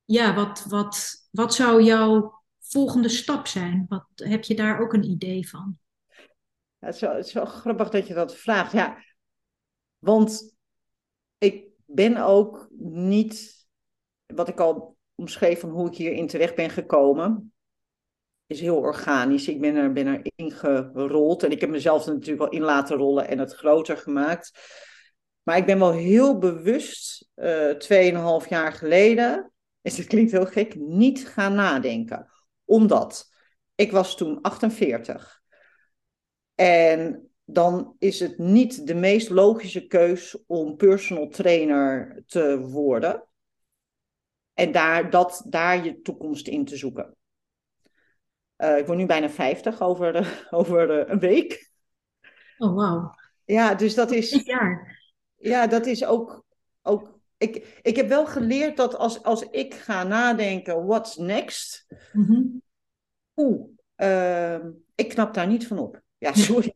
[0.06, 3.86] ja, wat, wat, wat zou jouw volgende stap zijn?
[3.88, 5.78] Wat, heb je daar ook een idee van?
[6.80, 8.72] Het, is wel, grappig dat je dat vraagt.
[8.72, 9.04] Ja,
[9.98, 10.56] want
[11.38, 13.68] ik ben ook niet,
[14.26, 17.54] wat ik al omschreef van hoe ik hierin terecht ben gekomen,
[18.48, 19.48] is heel organisch.
[19.48, 22.98] Ik ben er, ben er ingerold en ik heb mezelf er natuurlijk wel in laten
[22.98, 24.52] rollen en het groter gemaakt.
[25.44, 30.76] Maar ik ben wel heel bewust, uh, 2,5 jaar geleden, is het klinkt heel gek,
[30.76, 32.32] niet gaan nadenken
[32.66, 33.30] omdat
[33.76, 35.39] ik was toen 48.
[36.60, 43.24] En dan is het niet de meest logische keus om personal trainer te worden.
[44.54, 47.16] En daar, dat, daar je toekomst in te zoeken.
[48.58, 51.72] Uh, ik word nu bijna 50 over, over een week.
[52.58, 53.16] Oh, wauw.
[53.46, 54.44] Ja, dus dat is.
[54.44, 55.02] Jaar.
[55.36, 56.46] Ja, dat is ook.
[56.82, 61.86] ook ik, ik heb wel geleerd dat als, als ik ga nadenken, what's next?
[62.14, 62.62] Mm -hmm.
[63.36, 63.68] Oeh,
[63.98, 66.08] uh, ik knap daar niet van op.
[66.20, 66.74] Ja, sorry.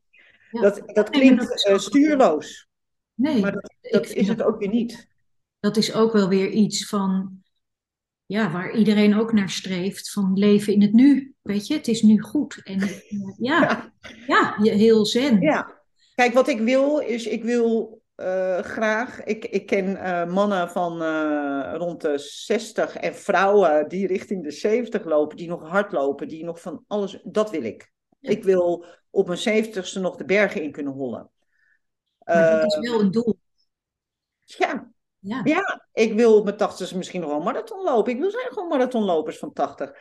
[0.52, 0.62] Ja.
[0.62, 2.68] Dat, dat klinkt uh, stuurloos.
[3.14, 5.08] Nee, maar dat, dat is het ook weer niet.
[5.60, 7.42] Dat is ook wel weer iets van,
[8.26, 11.34] ja, waar iedereen ook naar streeft, van leven in het nu.
[11.42, 12.62] Weet je, het is nu goed.
[12.64, 12.80] En
[13.38, 13.94] ja,
[14.28, 14.58] ja.
[14.62, 15.42] ja heel zen.
[15.42, 15.82] Ja.
[16.16, 19.24] Kijk, wat ik wil is, ik wil eh, graag.
[19.24, 24.52] Ik, ik ken eh, mannen van eh, rond de 60 en vrouwen die richting de
[24.52, 27.20] 70 lopen, die nog hard lopen, die nog van alles.
[27.24, 27.92] Dat wil ik.
[28.32, 31.30] Ik wil op mijn 70ste nog de bergen in kunnen hollen.
[32.24, 33.40] Maar dat is wel een doel.
[34.44, 34.92] Ja.
[35.20, 35.42] Ja.
[35.44, 38.12] ja, ik wil op mijn 80 misschien nog wel een marathon lopen.
[38.12, 39.92] Ik wil zijn gewoon marathonlopers van 80.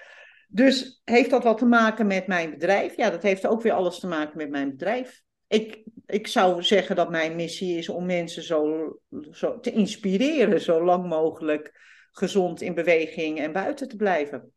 [0.49, 2.97] Dus heeft dat wat te maken met mijn bedrijf?
[2.97, 5.23] Ja, dat heeft ook weer alles te maken met mijn bedrijf.
[5.47, 8.93] Ik, ik zou zeggen dat mijn missie is om mensen zo,
[9.31, 11.81] zo te inspireren, zo lang mogelijk
[12.13, 14.53] gezond in beweging en buiten te blijven.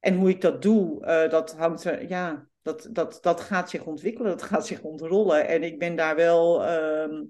[0.00, 3.84] En hoe ik dat doe, uh, dat hangt er, ja, dat, dat, dat gaat zich
[3.84, 5.48] ontwikkelen, dat gaat zich ontrollen.
[5.48, 7.20] En ik ben daar wel uh,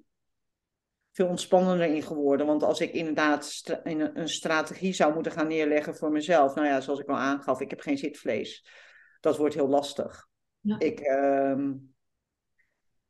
[1.12, 2.46] veel ontspannender in geworden.
[2.46, 7.00] Want als ik inderdaad een strategie zou moeten gaan neerleggen voor mezelf, nou ja, zoals
[7.00, 8.66] ik al aangaf, ik heb geen zitvlees.
[9.20, 10.28] Dat wordt heel lastig.
[10.60, 10.78] Ja.
[10.78, 11.64] Ik, uh,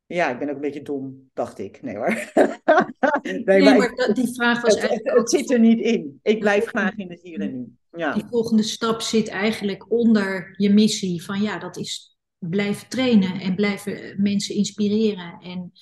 [0.06, 1.82] ja, ik ben ook een beetje dom, dacht ik.
[1.82, 2.14] Nee hoor.
[3.22, 5.18] nee, nee, maar, die vraag was het, eigenlijk.
[5.18, 6.18] Het, zit er niet in.
[6.22, 7.78] Ik blijf graag in het hier en nu.
[7.92, 8.14] Ja.
[8.14, 13.54] Die volgende stap zit eigenlijk onder je missie van ja, dat is blijven trainen en
[13.54, 15.38] blijven mensen inspireren.
[15.40, 15.72] En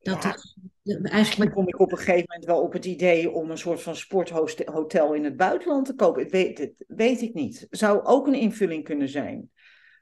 [0.00, 0.34] dat ja.
[0.34, 0.56] is
[1.02, 1.54] eigenlijk...
[1.54, 3.96] Dan kom ik op een gegeven moment wel op het idee om een soort van
[3.96, 6.22] sporthotel in het buitenland te kopen.
[6.22, 7.66] Het weet, het weet ik niet.
[7.70, 9.50] Zou ook een invulling kunnen zijn.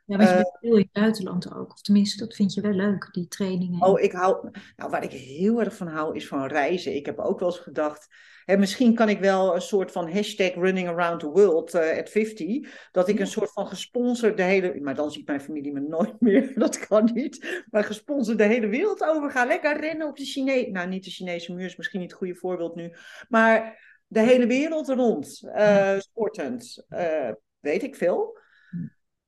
[0.07, 1.73] Ja, maar je bent veel in het buitenland ook.
[1.73, 3.87] Of tenminste, dat vind je wel leuk, die trainingen.
[3.87, 4.51] Oh, ik hou...
[4.77, 6.95] Nou, waar ik heel erg van hou, is van reizen.
[6.95, 8.09] Ik heb ook wel eens gedacht...
[8.45, 12.11] Hè, misschien kan ik wel een soort van hashtag running around the world uh, at
[12.11, 12.89] 50.
[12.91, 14.81] Dat ik een soort van gesponsord de hele...
[14.81, 16.53] Maar dan ziet mijn familie me nooit meer.
[16.55, 17.65] Dat kan niet.
[17.71, 19.45] Maar gesponsord de hele wereld over ga.
[19.45, 20.71] Lekker rennen op de Chinese...
[20.71, 22.93] Nou, niet de Chinese muur is misschien niet het goede voorbeeld nu.
[23.29, 25.41] Maar de hele wereld rond.
[25.45, 26.85] Uh, sportend.
[26.91, 28.41] Uh, weet ik veel.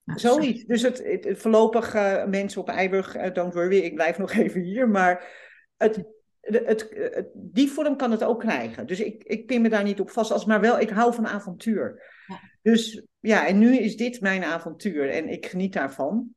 [0.04, 0.64] Zoiets.
[0.64, 1.94] Dus het, het, voorlopig
[2.26, 4.88] mensen op Eiburg, don't worry, ik blijf nog even hier.
[4.88, 5.24] Maar
[5.76, 6.04] het,
[6.44, 8.86] het, het, die vorm kan het ook krijgen.
[8.86, 10.30] Dus ik, ik pin me daar niet op vast.
[10.30, 12.02] Als maar wel, ik hou van avontuur.
[12.26, 12.40] Ja.
[12.62, 16.34] Dus ja, en nu is dit mijn avontuur en ik geniet daarvan.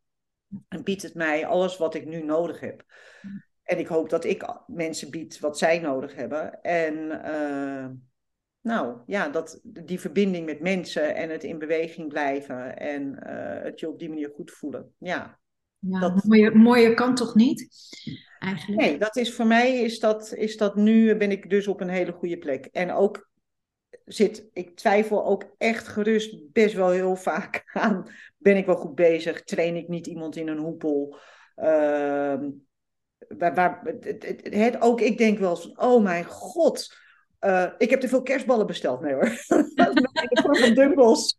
[0.67, 2.84] En biedt het mij alles wat ik nu nodig heb.
[3.63, 6.62] En ik hoop dat ik mensen bied wat zij nodig hebben.
[6.62, 7.88] En uh,
[8.62, 13.80] nou ja, dat, die verbinding met mensen en het in beweging blijven en uh, het
[13.80, 14.93] je op die manier goed voelen.
[14.98, 15.39] Ja,
[15.80, 16.24] ja dat...
[16.24, 17.68] mooier, mooier kan toch niet?
[18.40, 18.82] Eigenlijk.
[18.82, 21.90] Nee, dat is voor mij is dat, is dat nu ben ik dus op een
[21.90, 22.66] hele goede plek.
[22.66, 23.30] En ook
[24.06, 28.96] zit, ik twijfel ook echt gerust best wel heel vaak aan, ben ik wel goed
[28.96, 29.44] bezig?
[29.44, 31.18] Train ik niet iemand in een hoepel?
[31.56, 32.38] Uh,
[33.28, 36.96] waar, waar, het, het, het, ook ik denk wel eens, oh mijn god,
[37.42, 39.02] uh, ik heb te veel kerstballen besteld.
[39.02, 39.30] Nee hoor.
[40.60, 41.36] van Dumbbells.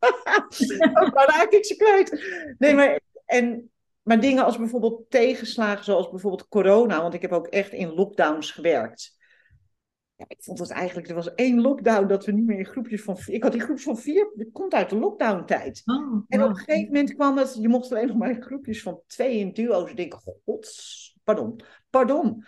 [1.12, 2.24] Waar raak ik ze kwijt?
[2.58, 3.70] Nee, maar, en,
[4.08, 7.02] maar dingen als bijvoorbeeld tegenslagen, zoals bijvoorbeeld corona.
[7.02, 9.16] Want ik heb ook echt in lockdowns gewerkt.
[10.16, 13.02] Ja, ik vond het eigenlijk, er was één lockdown dat we niet meer in groepjes
[13.02, 13.34] van vier.
[13.34, 15.82] Ik had die groepjes van vier, dat komt uit de lockdown-tijd.
[15.84, 18.82] Oh, en op een gegeven moment kwam het, je mocht alleen nog maar in groepjes
[18.82, 19.90] van twee in duo's.
[19.90, 20.70] Ik denk, god,
[21.24, 22.44] pardon, pardon.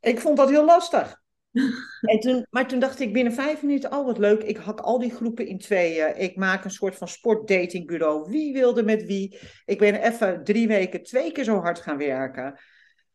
[0.00, 1.22] Ik vond dat heel lastig.
[2.00, 4.98] En toen, maar toen dacht ik binnen vijf minuten, oh wat leuk, ik hak al
[4.98, 6.20] die groepen in tweeën.
[6.20, 8.30] Ik maak een soort van sportdatingbureau.
[8.30, 9.38] Wie wilde met wie?
[9.64, 12.58] Ik ben even drie weken twee keer zo hard gaan werken.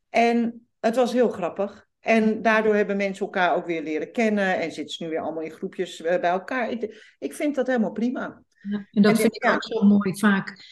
[0.10, 1.88] En het was heel grappig.
[2.00, 5.44] En daardoor hebben mensen elkaar ook weer leren kennen en zitten ze nu weer allemaal
[5.44, 6.70] in groepjes eh, bij elkaar.
[6.70, 8.44] Ik, ik vind dat helemaal prima.
[8.70, 10.18] Ja, en dat vind ik ook zo mooi.
[10.18, 10.64] Vaak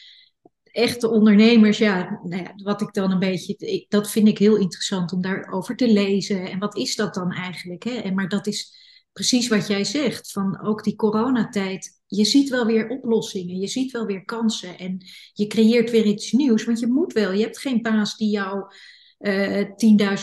[0.71, 4.55] echte ondernemers, ja, nou ja, wat ik dan een beetje, ik, dat vind ik heel
[4.55, 6.51] interessant om daarover te lezen.
[6.51, 7.83] En wat is dat dan eigenlijk?
[7.83, 7.91] Hè?
[7.91, 8.77] En, maar dat is
[9.13, 12.01] precies wat jij zegt, van ook die coronatijd.
[12.07, 16.31] Je ziet wel weer oplossingen, je ziet wel weer kansen en je creëert weer iets
[16.31, 16.65] nieuws.
[16.65, 18.73] Want je moet wel, je hebt geen baas die jou
[19.19, 19.67] uh, eh,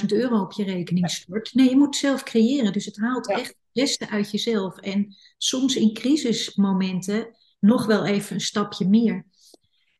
[0.00, 1.54] 10.000 euro op je rekening stort.
[1.54, 2.72] Nee, je moet zelf creëren.
[2.72, 4.78] Dus het haalt echt het beste uit jezelf.
[4.78, 9.26] En soms in crisismomenten nog wel even een stapje meer.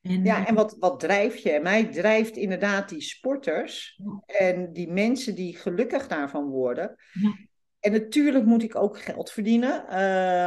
[0.09, 1.61] En, ja, eh, en wat, wat drijft je?
[1.63, 6.95] Mij drijft inderdaad die sporters en die mensen die gelukkig daarvan worden.
[7.13, 7.35] Ja.
[7.81, 9.85] En natuurlijk moet ik ook geld verdienen.
[9.85, 9.93] Uh,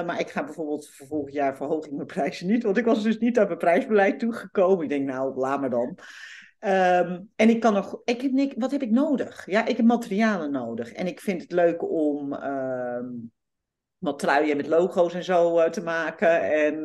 [0.06, 2.64] maar ik ga bijvoorbeeld voor volgend jaar verhoog ik mijn prijzen niet.
[2.64, 4.84] Want ik was dus niet aan mijn prijsbeleid toegekomen.
[4.84, 5.98] Ik denk, nou, laat maar dan.
[6.62, 8.02] Um, en ik kan nog.
[8.04, 9.46] Ik heb niks, wat heb ik nodig?
[9.46, 10.92] Ja, ik heb materialen nodig.
[10.92, 13.00] En ik vind het leuk om uh,
[13.98, 16.42] wat truien met logo's en zo uh, te maken.
[16.52, 16.76] En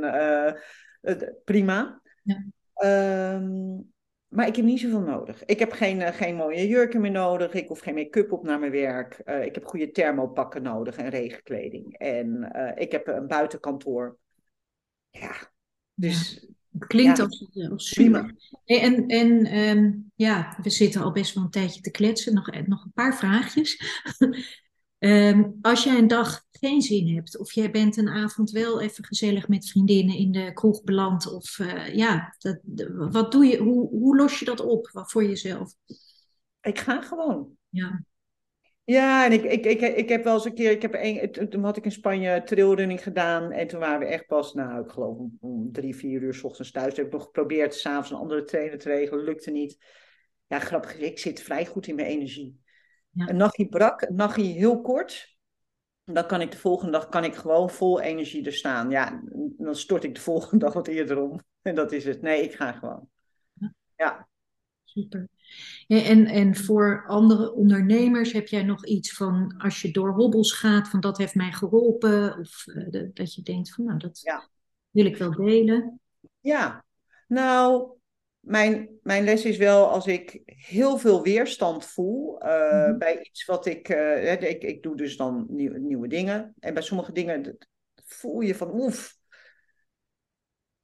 [1.02, 2.00] uh, prima.
[2.22, 2.44] Ja.
[2.82, 3.92] Um,
[4.28, 5.44] maar ik heb niet zoveel nodig.
[5.44, 7.52] Ik heb geen, uh, geen mooie jurken meer nodig.
[7.52, 9.20] Ik hoef geen make-up op naar mijn werk.
[9.24, 11.98] Uh, ik heb goede thermopakken nodig en regenkleding.
[11.98, 14.18] En uh, ik heb een buitenkantoor.
[15.10, 15.50] Ja,
[15.94, 16.46] dus
[16.78, 17.24] klinkt Ja.
[17.24, 18.34] als, als super.
[18.64, 22.34] Hey, En, en ehm, ja, we zitten al best wel een tijdje te kletsen.
[22.34, 23.76] Nog, nog een paar vraagjes.
[24.98, 29.04] Ehm, als jij een dag geen zin hebt, of jij bent een avond wel even
[29.04, 32.58] gezellig met vriendinnen in de kroeg beland, of eh, ja, dat,
[33.10, 35.72] wat doe je, hoe, hoe los je dat op voor jezelf?
[36.60, 37.56] Ik ga gewoon.
[37.68, 38.04] Ja,
[38.84, 41.64] Ja, en ik, ik, ik, ik heb wel eens een keer, ik heb een, toen-
[41.64, 45.16] had ik in Spanje trailrunning gedaan en toen waren we echt pas, nou ik geloof
[45.16, 46.96] om, om drie, vier uur 's ochtends thuis.
[46.96, 49.84] Heb ik nog geprobeerd s'avonds een andere trainer te regelen, lukte niet.
[50.46, 52.60] Ja, grappig, ik zit vrij goed in mijn energie.
[53.10, 53.28] Ja.
[53.28, 55.33] Een nachtje brak, een nachtje heel kort,
[56.04, 58.90] dan kan ik de volgende dag kan ik gewoon vol energie er staan.
[58.90, 59.22] Ja,
[59.58, 61.40] dan stort ik de volgende dag wat eerder om.
[61.62, 62.22] En dat is het.
[62.22, 63.08] Nee, ik ga gewoon.
[63.96, 64.28] Ja.
[64.84, 65.28] super.
[65.86, 70.88] En, en, voor andere ondernemers heb jij nog iets van, als je door hobbels gaat,
[70.88, 74.48] van dat heeft mij geholpen, of eh, dat je denkt van, nou, dat Ja.
[74.90, 76.00] wil ik wel delen.
[76.40, 76.84] Ja,
[77.28, 77.92] nou,
[78.44, 82.98] mijn, mijn les is wel als ik heel veel weerstand voel eh, Mhm.
[82.98, 86.54] bij iets wat ik, eh, ik, ik doe dus dan nieuwe, nieuwe dingen.
[86.60, 87.58] En bij sommige dingen
[88.04, 89.16] voel je van oef,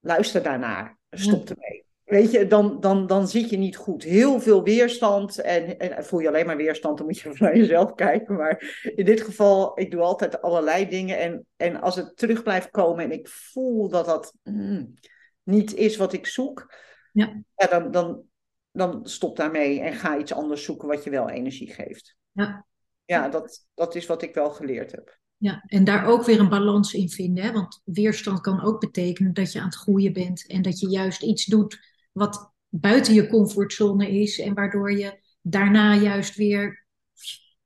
[0.01, 1.85] luister daarnaar, stop ermee.
[2.05, 4.03] Weet je, dan, dan, dan zit je niet goed.
[4.03, 7.95] Heel veel weerstand en, en voel je alleen maar weerstand, dan moet je naar jezelf
[7.95, 8.37] kijken.
[8.37, 11.19] Maar in dit geval, ik doe altijd allerlei dingen.
[11.19, 14.95] En, en als het terug blijft komen en ik voel dat dat mm,
[15.43, 16.75] niet is wat ik zoek,
[17.13, 17.43] Ja.
[17.57, 18.23] ja, dan, dan,
[18.71, 22.17] dan stop daarmee en ga iets anders zoeken wat je wel energie geeft.
[22.33, 22.67] Ja.
[23.05, 25.19] Ja, dat, dat is wat ik wel geleerd heb.
[25.37, 27.45] Ja, en daar ook weer een balans in vinden.
[27.45, 27.53] Hè?
[27.53, 31.23] Want weerstand kan ook betekenen dat je aan het groeien bent en dat je juist
[31.23, 31.79] iets doet
[32.13, 36.87] wat buiten je comfortzone is en waardoor je daarna juist weer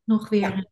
[0.04, 0.40] nog weer.
[0.40, 0.68] Ja.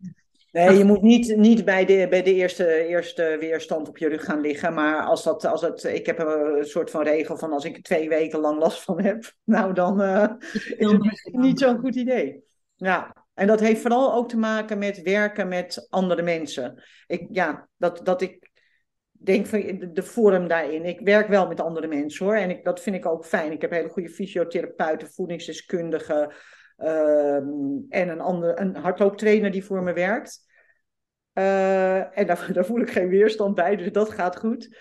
[0.52, 4.24] Nee, je moet niet, niet bij de, bij de eerste, eerste weerstand op je rug
[4.24, 4.74] gaan liggen.
[4.74, 7.82] Maar als dat, als het, ik heb een soort van regel van als ik er
[7.82, 11.94] twee weken lang last van heb, nou dan eh, is het misschien niet zo'n goed
[11.94, 12.42] idee.
[12.76, 16.82] Ja, en dat heeft vooral ook te maken met werken met andere mensen.
[17.06, 18.50] Ik, ja, dat, dat ik
[19.10, 20.84] denk van de, de vorm daarin.
[20.84, 22.34] Ik werk wel met andere mensen hoor.
[22.34, 23.52] En ik, dat vind ik ook fijn.
[23.52, 26.32] Ik heb hele goede fysiotherapeuten, voedingsdeskundigen.
[26.76, 30.50] Ehm, en een, ander, een hardlooptrainer die voor me werkt.
[31.32, 34.76] Eh, en daar, daar voel ik geen weerstand bij, dus dat gaat goed.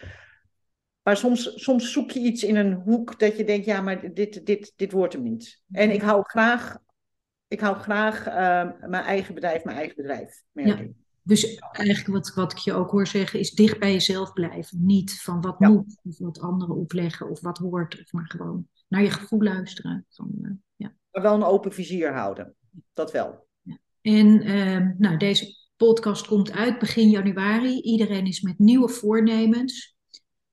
[1.03, 4.45] Maar soms, soms zoek je iets in een hoek dat je denkt, ja, maar dit,
[4.45, 5.61] dit, dit wordt hem niet.
[5.71, 6.77] En ik hou graag,
[7.47, 10.41] ik hou graag ehm, mijn eigen bedrijf, mijn eigen bedrijf.
[10.51, 10.77] merk Ja.
[10.77, 10.91] ik.
[11.23, 14.85] Dus eigenlijk wat, wat ik je ook hoor zeggen is dicht bij jezelf blijven.
[14.85, 15.69] Niet van wat Ja.
[15.69, 18.01] moet of wat anderen opleggen of wat hoort.
[18.01, 20.05] Of maar gewoon naar je gevoel luisteren.
[20.09, 20.51] Van, eh.
[21.11, 22.55] Maar wel een open vizier houden.
[22.93, 23.47] Dat wel.
[24.01, 27.81] En ehm, nou, deze podcast komt uit begin januari.
[27.81, 29.95] Iedereen is met nieuwe voornemens.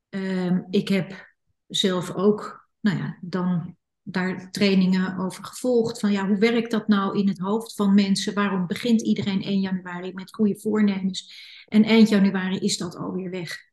[0.08, 1.26] Ehm, ik heb
[1.66, 6.00] zelf ook, nou ja, dan daar trainingen over gevolgd.
[6.00, 8.34] Van ja, hoe werkt dat nou in het hoofd van mensen?
[8.34, 11.46] Waarom begint iedereen 1 januari met goede voornemens?
[11.66, 13.67] En eind januari is dat alweer weg.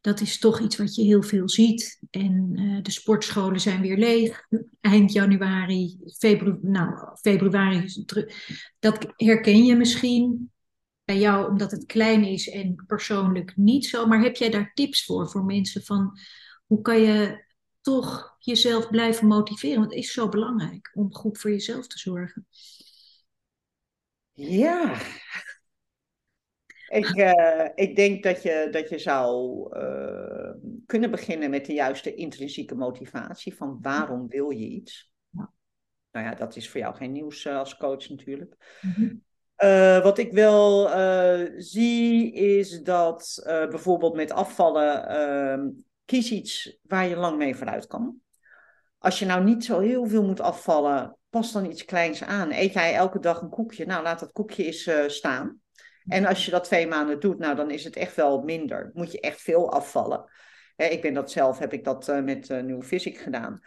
[0.00, 2.00] Dat is toch iets wat je heel veel ziet.
[2.10, 4.46] En eh, de sportscholen zijn weer leeg.
[4.80, 8.04] Eind januari, februari, nou, februari.
[8.78, 10.50] Dat herken je misschien
[11.04, 14.06] bij jou omdat het klein is en persoonlijk niet zo.
[14.06, 16.18] Maar heb jij daar tips voor, voor mensen van
[16.66, 17.44] hoe kan je
[17.80, 19.78] toch jezelf blijven motiveren?
[19.78, 22.46] Want het is zo belangrijk om goed voor jezelf te zorgen.
[24.32, 25.00] Ja.
[26.90, 30.50] Ik, eh, ik denk dat je, dat je zou eh,
[30.86, 35.12] kunnen beginnen met de juiste intrinsieke motivatie van waarom wil je iets.
[35.30, 35.52] Ja.
[36.12, 38.80] Nou ja, dat is voor jou geen nieuws eh, als coach natuurlijk.
[38.80, 39.14] Mhm.
[40.02, 40.88] Wat ik wel
[41.56, 45.68] zie is dat bijvoorbeeld met afvallen, ehm,
[46.04, 48.16] kies iets waar je lang mee vooruit kan.
[48.98, 52.52] Als je nou niet zo heel veel moet afvallen, pas dan iets kleins aan.
[52.52, 53.86] Eet jij elke dag een koekje?
[53.86, 55.60] Nou, laat dat koekje eens staan.
[56.06, 58.90] En als je dat twee maanden doet, nou, dan is het echt wel minder.
[58.94, 60.30] Moet je echt veel afvallen.
[60.76, 63.60] Ik ben dat zelf, heb ik dat eh, met uh, New Physic gedaan.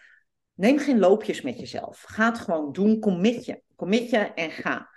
[0.54, 2.04] Neem geen loopjes met jezelf.
[2.08, 3.00] Ga het gewoon doen.
[3.00, 3.62] Commit je.
[3.76, 4.90] Commit je en ga.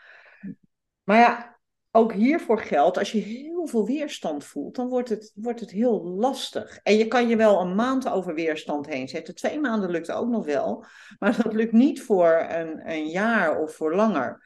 [1.05, 1.59] Maar ja,
[1.91, 6.05] ook hiervoor geldt, als je heel veel weerstand voelt, dan wordt het, wordt het heel
[6.05, 6.79] lastig.
[6.83, 9.35] En je kan je wel een maand over weerstand heen zetten.
[9.35, 10.85] Twee maanden lukt ook nog wel.
[11.19, 14.45] Maar dat lukt niet voor een, een jaar of voor langer.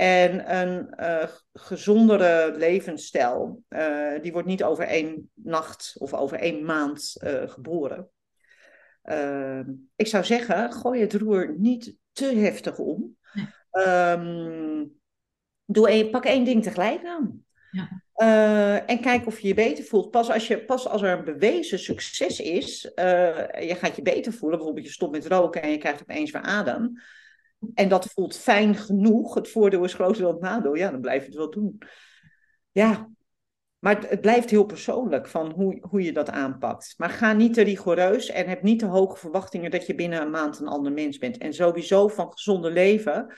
[0.00, 6.64] En een uh, gezondere levensstijl, uh, die wordt niet over één nacht of over één
[6.64, 8.10] maand uh, geboren.
[9.96, 13.16] ik zou zeggen, gooi het roer niet te heftig om.
[13.72, 14.92] Um,
[15.64, 17.44] doe een, pak één ding tegelijk aan.
[17.70, 18.02] Ja.
[18.16, 20.10] Uh, en kijk of je je beter voelt.
[20.10, 24.32] Pas als, je, pas als er een bewezen succes is, uh, je gaat je beter
[24.32, 24.58] voelen.
[24.58, 27.00] Bijvoorbeeld je stopt met roken en je krijgt opeens weer adem.
[27.74, 29.34] En dat voelt fijn genoeg.
[29.34, 30.74] Het voordeel is groter dan het nadeel.
[30.74, 31.78] Ja, dan blijf je het wel doen.
[32.70, 33.10] Ja,
[33.78, 36.94] maar het, het, blijft heel persoonlijk van hoe, hoe je dat aanpakt.
[36.96, 40.30] Maar ga niet te rigoureus en heb niet te hoge verwachtingen dat je binnen een
[40.30, 41.38] maand een ander mens bent.
[41.38, 43.34] En sowieso van gezonde leven,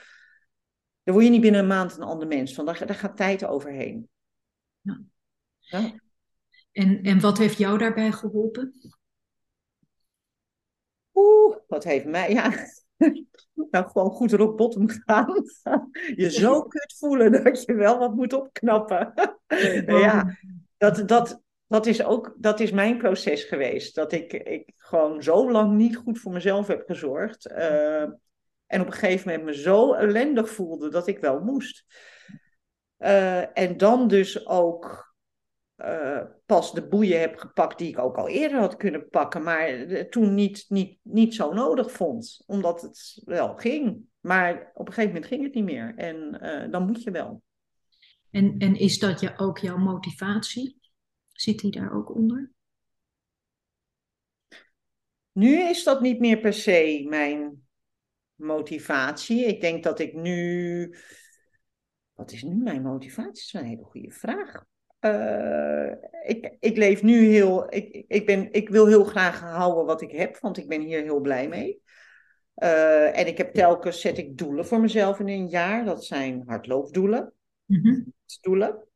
[1.03, 2.53] dan word je niet binnen een maand een ander mens.
[2.53, 4.09] Van daar, daar gaat tijd overheen.
[4.81, 5.01] Ja.
[5.59, 5.93] ja.
[6.71, 8.73] En, en wat heeft jou daarbij geholpen?
[11.13, 12.53] Oeh, wat heeft mij, ja,
[13.71, 15.43] nou gewoon goed erop bottom gaan.
[16.15, 19.13] je zo kut voelen dat je wel wat moet opknappen.
[19.85, 20.37] ja,
[20.77, 23.95] dat, dat, dat is ook dat is mijn proces geweest.
[23.95, 27.51] Dat ik, ik gewoon zo lang niet goed voor mezelf heb gezorgd.
[27.51, 28.01] Uh,
[28.65, 31.85] en op een gegeven moment me zo ellendig voelde dat ik wel moest.
[32.99, 35.12] Uh, en dan dus ook
[35.83, 39.87] uh, pas de boeien heb gepakt die ik ook al eerder had kunnen pakken, maar
[40.09, 44.05] toen niet, niet, niet zo nodig vond, omdat het wel ging.
[44.19, 47.41] Maar op een gegeven moment ging het niet meer en uh, dan moet je wel.
[48.29, 50.79] En, en is dat je, ook jouw motivatie?
[51.31, 52.51] Zit die daar ook onder?
[55.31, 57.67] Nu is dat niet meer per se mijn
[58.35, 59.45] motivatie.
[59.45, 60.95] Ik denk dat ik nu.
[62.13, 63.31] Wat is nu mijn motivatie?
[63.31, 64.65] Dat is een hele goede vraag.
[65.05, 65.91] Uh,
[66.23, 67.73] ik, ik leef nu heel.
[67.73, 71.01] Ik, ik, ben, ik wil heel graag houden wat ik heb, want ik ben hier
[71.01, 71.81] heel blij mee.
[72.55, 75.85] Uh, en ik heb telkens zet ik doelen voor mezelf in een jaar.
[75.85, 77.33] Dat zijn hardloopdoelen.
[77.65, 78.87] Mm Doelen.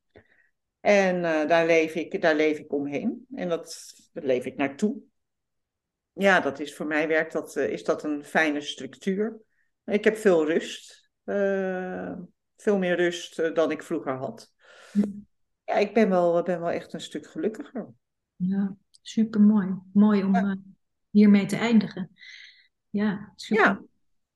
[0.80, 3.26] En uh, daar, leef ik, daar leef ik omheen.
[3.36, 5.02] En dat, daar leef ik naartoe.
[6.14, 9.42] Ja, dat is voor mij werkt dat, is dat een fijne structuur.
[9.86, 11.10] Ik heb veel rust.
[12.56, 14.54] veel meer rust dan ik vroeger had.
[14.92, 15.28] Mm
[15.68, 17.94] ja, ik ben wel, ben wel echt een stuk gelukkiger.
[18.36, 19.76] Ja, super mooi.
[19.94, 20.44] Mooi om ja.
[20.44, 20.56] uh,
[21.10, 22.12] hiermee te eindigen.
[22.90, 23.66] Ja, super.
[23.66, 23.82] Ja.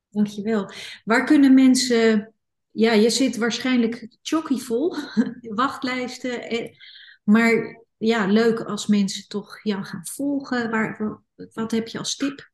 [0.10, 0.72] Dankjewel.
[1.04, 2.34] Waar kunnen mensen.
[2.72, 4.96] Ja, je zit waarschijnlijk vol
[5.42, 6.42] wachtlijsten.
[6.42, 6.76] Eh,
[7.24, 10.70] maar ja, leuk als mensen toch jou gaan volgen.
[10.70, 11.22] Waar,
[11.54, 12.50] wat heb je als tip?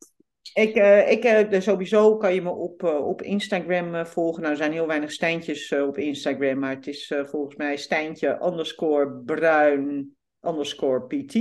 [0.58, 4.42] Ik, uh, ik, uh, sowieso kan je me op, uh, op Instagram volgen.
[4.42, 9.22] Nou, er zijn heel weinig Stijntjes op Instagram, maar het is volgens mij Stijntje underscore
[9.26, 11.36] bruin underscore PT.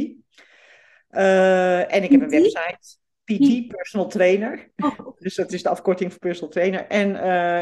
[1.89, 4.71] en ik heb een website, PT, personal trainer.
[4.77, 4.99] Oh.
[5.19, 6.87] Dus dat is de afkorting voor personal trainer.
[6.87, 7.09] En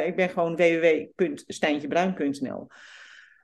[0.07, 2.69] ik ben gewoon www.stijntjebruin.nl.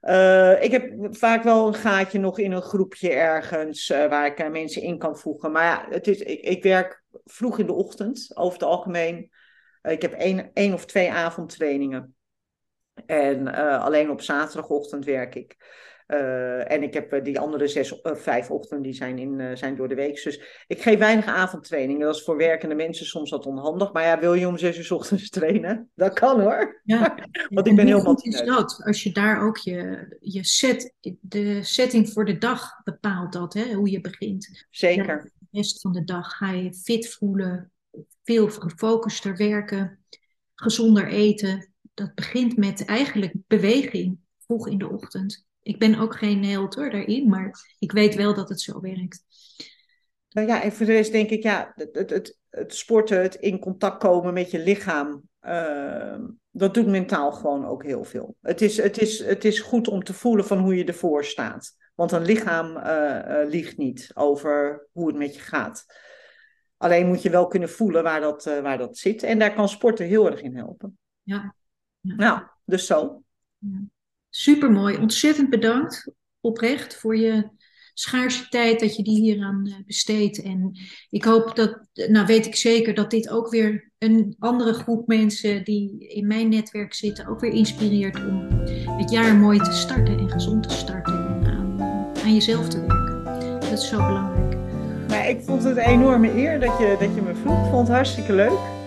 [0.02, 4.40] Uh, ik heb vaak wel een gaatje nog in een groepje ergens uh, waar ik
[4.40, 5.52] uh, mensen in kan voegen.
[5.52, 9.30] Maar ja, het is, ik, ik, werk vroeg in de ochtend over het algemeen.
[9.82, 12.14] ik heb één, één of twee avondtrainingen.
[13.06, 13.48] En
[13.80, 15.56] alleen op zaterdagochtend werk ik.
[16.10, 19.94] Uh, en ik heb die andere zes, vijf ochtenden, die zijn, in, zijn door de
[19.94, 20.22] week.
[20.22, 22.06] Dus ik geef weinig avondtrainingen.
[22.06, 23.92] Dat is voor werkende mensen soms wat onhandig.
[23.92, 25.90] Maar ja, wil je om zes uur ochtends trainen?
[25.94, 26.80] Dat kan hoor.
[26.84, 27.14] Ja.
[27.48, 31.62] Want ik ben heel goed is dat, als je daar ook je, je set, de
[31.62, 34.66] setting voor de dag bepaalt dat, hè, hoe je begint.
[34.70, 35.32] Zeker.
[35.50, 37.72] Rest van de dag ga je fit voelen,
[38.24, 40.04] veel gefocuster werken,
[40.54, 41.72] gezonder eten.
[41.94, 45.46] Dat begint met eigenlijk beweging vroeg in de ochtend.
[45.62, 49.24] Ik ben ook geen held hoor daarin, maar ik weet wel dat het zo werkt.
[50.30, 53.58] Nou ja, en voor de rest denk ik, ja, het, het, het sporten, het in
[53.58, 56.18] contact komen met je lichaam, uh,
[56.50, 58.36] dat doet mentaal gewoon ook heel veel.
[58.40, 61.76] Het is, het, is, het is goed om te voelen van hoe je ervoor staat.
[62.00, 65.86] Want een lichaam uh, uh, liegt niet over hoe het met je gaat.
[66.76, 69.22] Alleen moet je wel kunnen voelen waar dat, uh, waar dat zit.
[69.22, 70.98] En daar kan sporten heel erg in helpen.
[71.22, 71.54] Ja.
[72.00, 72.14] ja.
[72.14, 73.22] Nou, dus zo.
[73.58, 73.82] Ja.
[74.28, 74.96] Super mooi.
[74.96, 77.48] Ontzettend bedankt oprecht voor je
[77.94, 80.42] schaarse tijd dat je die hieraan eh, besteedt.
[80.42, 80.78] En
[81.10, 85.64] ik hoop dat, nou weet ik zeker dat dit ook weer een andere groep mensen
[85.64, 88.48] die in mijn netwerk zitten ook weer inspireert om
[88.98, 91.19] het jaar mooi te starten en gezond te starten en
[92.24, 93.60] aan, jezelf te werken.
[93.60, 94.56] Dat is zo belangrijk.
[95.08, 97.64] Nou, ik vond het een enorme eer dat je, dat je me vroeg.
[97.64, 98.79] Ik vond het hartstikke leuk.